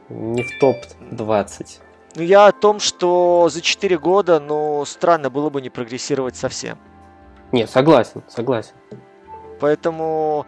[0.09, 1.81] не в топ-20.
[2.17, 6.79] Ну, я о том, что за 4 года, ну, странно было бы не прогрессировать совсем.
[7.51, 8.75] Не, согласен, согласен.
[9.61, 10.47] Поэтому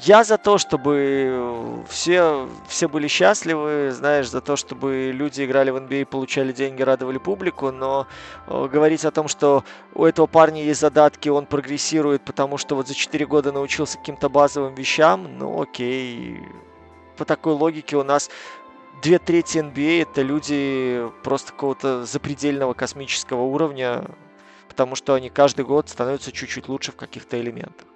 [0.00, 5.76] я за то, чтобы все, все были счастливы, знаешь, за то, чтобы люди играли в
[5.76, 8.06] NBA, получали деньги, радовали публику, но
[8.46, 9.64] э, говорить о том, что
[9.94, 14.28] у этого парня есть задатки, он прогрессирует, потому что вот за 4 года научился каким-то
[14.28, 16.40] базовым вещам, ну окей.
[17.16, 18.30] По такой логике у нас
[19.00, 24.04] две трети NBA это люди просто какого-то запредельного космического уровня,
[24.68, 27.86] потому что они каждый год становятся чуть-чуть лучше в каких-то элементах.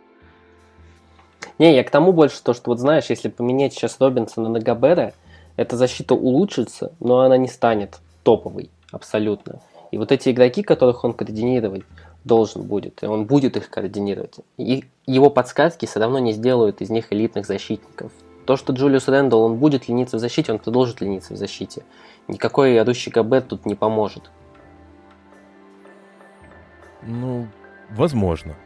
[1.58, 5.12] Не, я к тому больше то, что вот знаешь, если поменять сейчас Робинсона на Габера,
[5.56, 9.60] эта защита улучшится, но она не станет топовой абсолютно.
[9.90, 11.82] И вот эти игроки, которых он координировать
[12.24, 16.90] должен будет, и он будет их координировать, и его подсказки все равно не сделают из
[16.90, 18.12] них элитных защитников.
[18.44, 21.84] То, что Джулиус Рэндалл, он будет лениться в защите, он продолжит лениться в защите.
[22.28, 24.30] Никакой орущий Габер тут не поможет.
[27.02, 27.46] Ну,
[27.90, 28.56] возможно.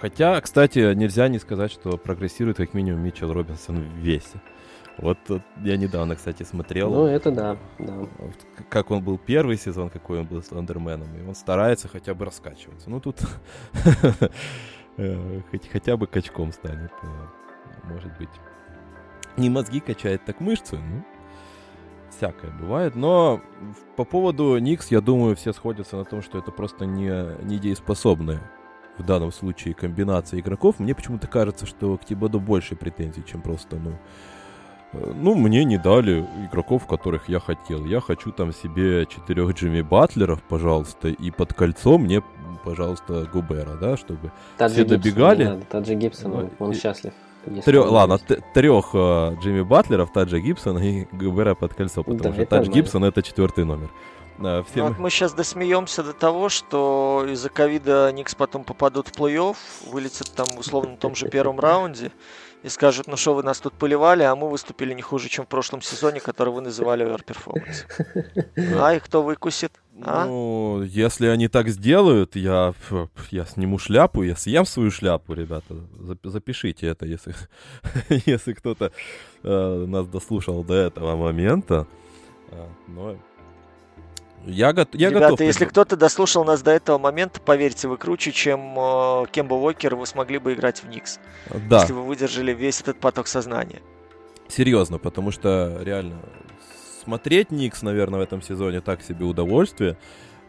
[0.00, 4.40] Хотя, кстати, нельзя не сказать, что прогрессирует как минимум Митчелл Робинсон в весе.
[4.98, 5.18] Вот
[5.62, 6.90] я недавно, кстати, смотрел.
[6.90, 7.94] Ну, это да, да.
[8.68, 11.08] Как он был первый сезон, какой он был с Андерменом.
[11.16, 12.90] И он старается хотя бы раскачиваться.
[12.90, 13.20] Ну, тут
[14.96, 15.40] э,
[15.72, 16.90] хотя бы качком станет.
[17.02, 17.06] Э,
[17.84, 18.28] может быть.
[19.36, 20.76] Не мозги качает, так мышцы.
[20.76, 21.04] Ну,
[22.10, 22.96] всякое бывает.
[22.96, 23.40] Но
[23.94, 28.42] по поводу Никс, я думаю, все сходятся на том, что это просто не, не дееспособная
[28.98, 33.76] в данном случае комбинация игроков, мне почему-то кажется, что к Тибаду больше претензий, чем просто,
[33.76, 33.92] ну,
[34.92, 37.84] э, ну, мне не дали игроков, которых я хотел.
[37.84, 42.22] Я хочу там себе четырех Джимми Батлеров, пожалуйста, и под кольцо мне,
[42.64, 45.44] пожалуйста, Губера, да, чтобы Таджи все Гибсон, добегали.
[45.44, 47.12] Да, Тадж Гибсон, он, он счастлив.
[47.64, 52.46] Трех, ладно, трех э, Джимми Батлеров, Таджа Гибсона и Губера под кольцо, потому да, что
[52.46, 53.90] Тадж Гибсон это четвертый номер.
[54.38, 54.84] Да, всем...
[54.84, 59.56] ну, вот мы сейчас досмеемся до того, что из-за ковида Никс потом попадут в плей-офф,
[59.90, 62.12] вылетят там условно в том же первом раунде
[62.62, 65.48] и скажут, ну что вы нас тут поливали, а мы выступили не хуже, чем в
[65.48, 67.86] прошлом сезоне, который вы называли overperformance.
[68.56, 69.72] А и кто выкусит?
[70.02, 70.26] А?
[70.26, 72.74] Ну, если они так сделают, я,
[73.30, 75.74] я сниму шляпу, я съем свою шляпу, ребята.
[76.22, 77.34] Запишите это, если,
[78.26, 78.92] если кто-то
[79.42, 81.86] э, нас дослушал до этого момента.
[82.50, 83.16] Э, но
[84.46, 85.40] я, го- я Ребята, готов.
[85.40, 90.06] если кто-то дослушал нас до этого момента, поверьте, вы круче, чем э, Кембо Уокер, вы
[90.06, 91.18] смогли бы играть в Никс.
[91.68, 91.80] Да.
[91.80, 93.80] Если вы выдержали весь этот поток сознания.
[94.48, 96.16] Серьезно, потому что реально
[97.04, 99.96] смотреть Никс, наверное, в этом сезоне так себе удовольствие.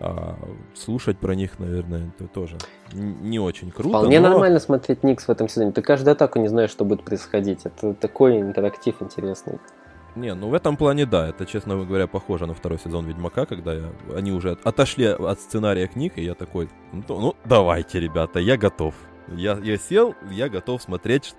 [0.02, 0.38] А
[0.76, 2.58] слушать про них, наверное, это тоже
[2.94, 3.90] не очень круто.
[3.90, 4.30] Вполне но...
[4.30, 5.74] нормально смотреть Никс в этом сезоне.
[5.74, 7.66] Ты каждую атаку не знаешь, что будет происходить.
[7.66, 9.60] Это такой интерактив интересный.
[10.20, 13.74] Не, ну в этом плане да, это, честно говоря, похоже на второй сезон Ведьмака, когда
[13.74, 18.58] я, они уже отошли от сценария книг, и я такой, ну, ну давайте, ребята, я
[18.58, 18.96] готов.
[19.30, 21.36] Я, я сел, я готов смотреть,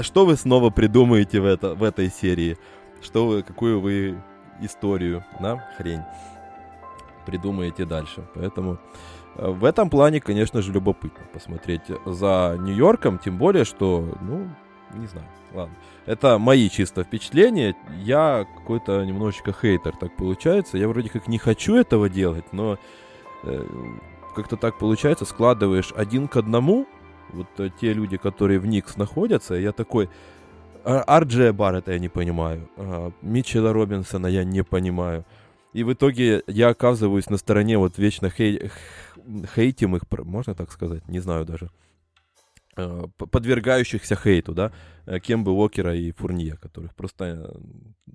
[0.00, 2.58] что вы снова придумаете в, это, в этой серии,
[3.00, 4.20] что вы, какую вы
[4.60, 6.02] историю, да, хрень,
[7.26, 8.24] придумаете дальше.
[8.34, 8.78] Поэтому
[9.36, 14.48] э, в этом плане, конечно же, любопытно посмотреть за Нью-Йорком, тем более, что, ну,
[14.94, 15.76] не знаю, ладно.
[16.06, 17.74] Это мои чисто впечатления.
[17.98, 20.78] Я какой-то немножечко хейтер, так получается.
[20.78, 22.78] Я вроде как не хочу этого делать, но
[23.42, 23.66] э,
[24.36, 26.86] как-то так получается, складываешь один к одному,
[27.32, 30.08] вот э, те люди, которые в Никс находятся, я такой,
[30.84, 35.24] Арджея Баррета я не понимаю, э, Митчелла Робинсона я не понимаю.
[35.72, 38.70] И в итоге я оказываюсь на стороне вот вечно хей...
[39.54, 41.70] хейтимых, можно так сказать, не знаю даже.
[42.78, 44.70] Э, подвергающихся хейту, да,
[45.06, 47.50] э, Кембы Уокера и Фурнье, которых просто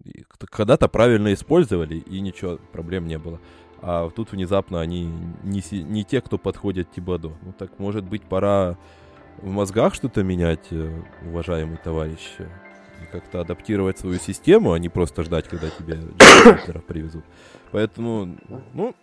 [0.06, 3.40] э, когда-то правильно использовали, и ничего, проблем не было.
[3.82, 5.06] А тут внезапно они
[5.42, 7.32] не, не те, кто подходит Тибадо.
[7.42, 8.78] Ну так, может быть, пора
[9.40, 10.70] в мозгах что-то менять,
[11.26, 15.98] уважаемый товарищ, и как-то адаптировать свою систему, а не просто ждать, когда тебе
[16.88, 17.26] привезут.
[17.72, 18.38] Поэтому,
[18.76, 18.94] ну,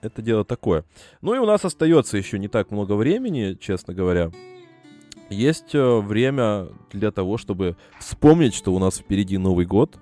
[0.00, 0.84] это дело такое.
[1.22, 4.30] Ну и у нас остается еще не так много времени, честно говоря
[5.30, 9.98] есть э, время для того, чтобы вспомнить, что у нас впереди Новый год,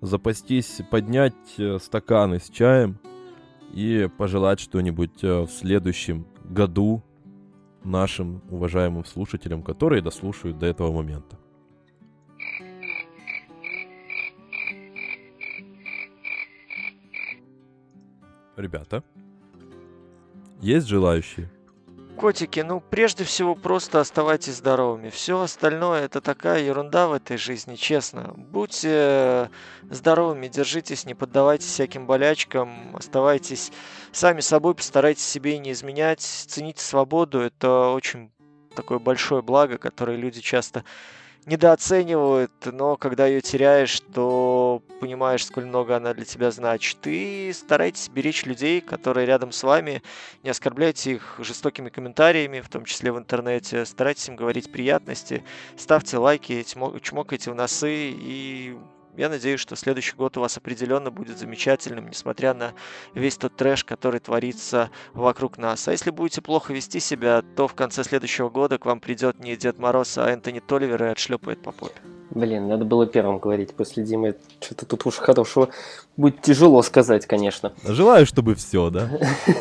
[0.00, 2.98] запастись, поднять э, стаканы с чаем
[3.72, 7.02] и пожелать что-нибудь э, в следующем году
[7.84, 11.38] нашим уважаемым слушателям, которые дослушают до этого момента.
[18.62, 19.02] ребята,
[20.60, 21.50] есть желающие?
[22.16, 25.10] Котики, ну прежде всего просто оставайтесь здоровыми.
[25.10, 28.32] Все остальное это такая ерунда в этой жизни, честно.
[28.36, 29.50] Будьте
[29.90, 33.72] здоровыми, держитесь, не поддавайтесь всяким болячкам, оставайтесь
[34.12, 37.40] сами собой, постарайтесь себе не изменять, цените свободу.
[37.40, 38.30] Это очень
[38.76, 40.84] такое большое благо, которое люди часто
[41.46, 46.98] недооценивают, но когда ее теряешь, то понимаешь, сколь много она для тебя значит.
[47.04, 50.02] И старайтесь беречь людей, которые рядом с вами,
[50.42, 55.44] не оскорбляйте их жестокими комментариями, в том числе в интернете, старайтесь им говорить приятности,
[55.76, 56.64] ставьте лайки,
[57.02, 58.76] чмокайте в носы и
[59.16, 62.72] я надеюсь, что следующий год у вас определенно будет замечательным, несмотря на
[63.14, 65.86] весь тот трэш, который творится вокруг нас.
[65.88, 69.56] А если будете плохо вести себя, то в конце следующего года к вам придет не
[69.56, 72.00] Дед Мороз, а Энтони Толивер и отшлепает по попе.
[72.30, 74.36] Блин, надо было первым говорить после Димы.
[74.60, 75.68] Что-то тут уж хорошего
[76.16, 77.74] будет тяжело сказать, конечно.
[77.84, 79.10] Желаю, чтобы все, да?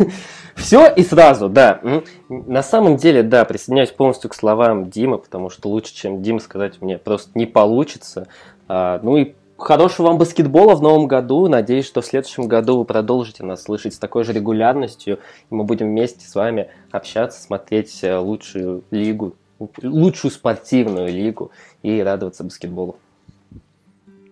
[0.56, 1.82] Все и сразу, да.
[2.30, 6.82] На самом деле, да, присоединяюсь полностью к словам Димы, потому что лучше, чем Дим сказать,
[6.82, 8.28] мне просто не получится.
[8.70, 11.48] А, ну и Хорошего вам баскетбола в новом году.
[11.48, 15.20] Надеюсь, что в следующем году вы продолжите нас слышать с такой же регулярностью,
[15.52, 19.36] и мы будем вместе с вами общаться, смотреть э, лучшую лигу,
[19.84, 21.52] лучшую спортивную лигу
[21.84, 22.96] и радоваться баскетболу.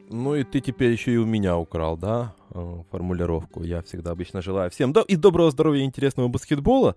[0.10, 3.62] Ну и ты теперь еще и у меня украл, да, э, формулировку.
[3.62, 6.96] Я всегда обычно желаю всем до- и доброго здоровья и интересного баскетбола.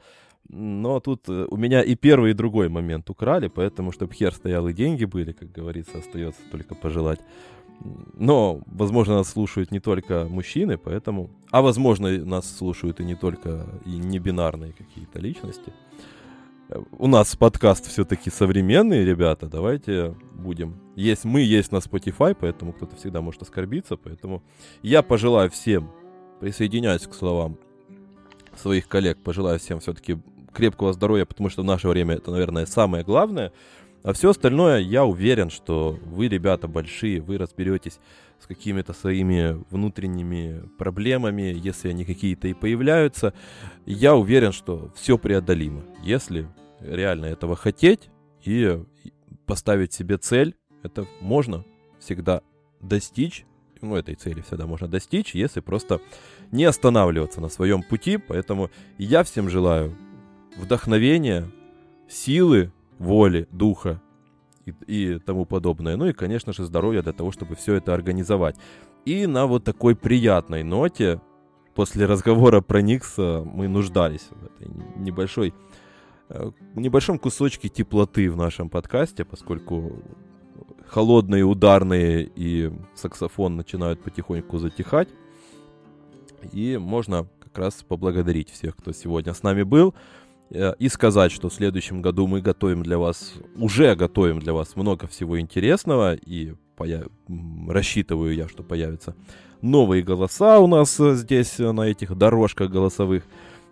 [0.48, 4.66] Но тут э, у меня и первый, и другой момент украли, поэтому, чтобы хер стоял
[4.68, 7.20] и деньги были, как говорится, остается только пожелать.
[8.14, 11.30] Но, возможно, нас слушают не только мужчины, поэтому...
[11.50, 15.72] А, возможно, нас слушают и не только и не бинарные какие-то личности.
[16.98, 19.46] У нас подкаст все-таки современный, ребята.
[19.46, 20.76] Давайте будем.
[20.96, 23.96] Есть мы, есть на Spotify, поэтому кто-то всегда может оскорбиться.
[23.96, 24.42] Поэтому
[24.82, 25.90] я пожелаю всем,
[26.40, 27.58] присоединяюсь к словам
[28.56, 30.18] своих коллег, пожелаю всем все-таки
[30.52, 33.52] крепкого здоровья, потому что в наше время это, наверное, самое главное–
[34.04, 38.00] а все остальное, я уверен, что вы, ребята, большие, вы разберетесь
[38.40, 43.32] с какими-то своими внутренними проблемами, если они какие-то и появляются.
[43.86, 45.84] Я уверен, что все преодолимо.
[46.02, 46.48] Если
[46.80, 48.10] реально этого хотеть
[48.42, 48.82] и
[49.46, 51.64] поставить себе цель, это можно
[52.00, 52.42] всегда
[52.80, 53.46] достичь.
[53.80, 56.00] Ну, этой цели всегда можно достичь, если просто
[56.50, 58.16] не останавливаться на своем пути.
[58.16, 59.96] Поэтому я всем желаю
[60.56, 61.48] вдохновения,
[62.08, 62.72] силы,
[63.02, 64.00] воли, духа
[64.64, 65.96] и, и тому подобное.
[65.96, 68.56] Ну и, конечно же, здоровья для того, чтобы все это организовать.
[69.04, 71.20] И на вот такой приятной ноте,
[71.74, 75.52] после разговора про Никса, мы нуждались в этой небольшой,
[76.28, 80.02] э, небольшом кусочке теплоты в нашем подкасте, поскольку
[80.86, 85.08] холодные, ударные и саксофон начинают потихоньку затихать.
[86.52, 89.94] И можно как раз поблагодарить всех, кто сегодня с нами был.
[90.52, 94.76] Э, и сказать, что в следующем году мы готовим для вас, уже готовим для вас
[94.76, 97.06] много всего интересного, и появ...
[97.68, 99.14] рассчитываю я, что появятся
[99.62, 103.24] новые голоса у нас э, здесь э, на этих дорожках голосовых,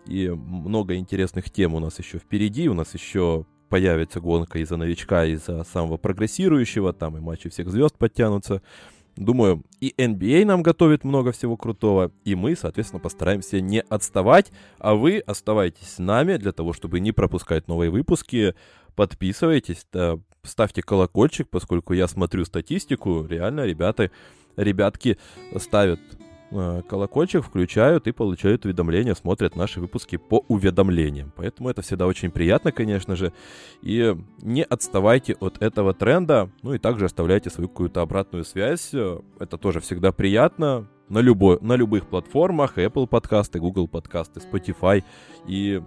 [0.07, 5.27] и много интересных тем у нас еще впереди, у нас еще появится гонка из-за новичка,
[5.27, 8.63] из-за самого прогрессирующего, там и матчи всех звезд подтянутся.
[9.17, 14.95] Думаю, и NBA нам готовит много всего крутого, и мы, соответственно, постараемся не отставать, а
[14.95, 18.55] вы оставайтесь с нами для того, чтобы не пропускать новые выпуски.
[18.95, 19.87] Подписывайтесь,
[20.43, 24.11] ставьте колокольчик, поскольку я смотрю статистику, реально ребята,
[24.57, 25.19] ребятки
[25.57, 26.01] ставят
[26.51, 31.33] колокольчик включают и получают уведомления, смотрят наши выпуски по уведомлениям.
[31.37, 33.33] Поэтому это всегда очень приятно, конечно же.
[33.83, 36.51] И не отставайте от этого тренда.
[36.63, 38.93] Ну и также оставляйте свою какую-то обратную связь.
[39.39, 40.89] Это тоже всегда приятно.
[41.09, 42.79] На, любой, на любых платформах.
[42.79, 45.03] Apple подкасты, Google подкасты, Spotify
[45.47, 45.83] и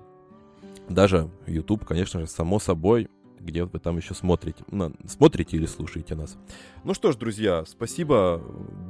[0.90, 3.10] даже YouTube, конечно же, само собой
[3.44, 4.64] где вы там еще смотрите.
[5.06, 6.38] Смотрите или слушаете нас.
[6.84, 8.42] Ну что ж, друзья, спасибо,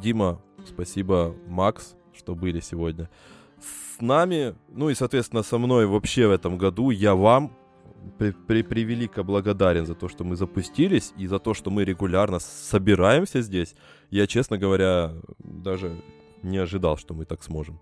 [0.01, 3.09] Дима, Спасибо, Макс, что были сегодня
[3.59, 4.55] с нами.
[4.69, 6.89] Ну и, соответственно, со мной вообще в этом году.
[6.89, 7.55] Я вам
[8.17, 12.39] при, при, превелико благодарен за то, что мы запустились и за то, что мы регулярно
[12.39, 13.75] собираемся здесь.
[14.09, 16.01] Я, честно говоря, даже
[16.41, 17.79] не ожидал, что мы так сможем.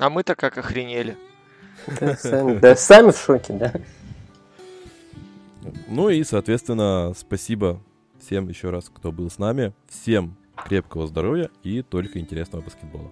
[0.00, 1.16] А мы-то как охренели.
[2.00, 3.72] Да, сами, да, сами в шоке, да.
[5.88, 7.80] Ну и, соответственно, спасибо
[8.20, 9.72] всем еще раз, кто был с нами.
[9.88, 13.10] Всем крепкого здоровья и только интересного баскетбола.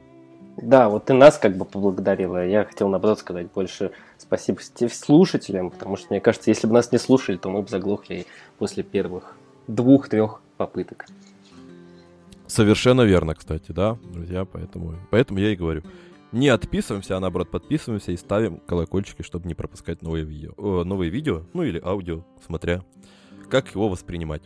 [0.56, 2.46] Да, вот ты нас как бы поблагодарила.
[2.46, 4.60] Я хотел, наоборот, сказать больше спасибо
[4.92, 8.26] слушателям, потому что, мне кажется, если бы нас не слушали, то мы бы заглохли
[8.58, 9.36] после первых
[9.66, 11.06] двух-трех попыток.
[12.46, 15.82] Совершенно верно, кстати, да, друзья, поэтому, поэтому я и говорю.
[16.32, 21.10] Не отписываемся, а наоборот подписываемся и ставим колокольчики, чтобы не пропускать новые видео, о, новые
[21.10, 22.82] видео, ну или аудио, смотря
[23.52, 24.40] как его воспринимать.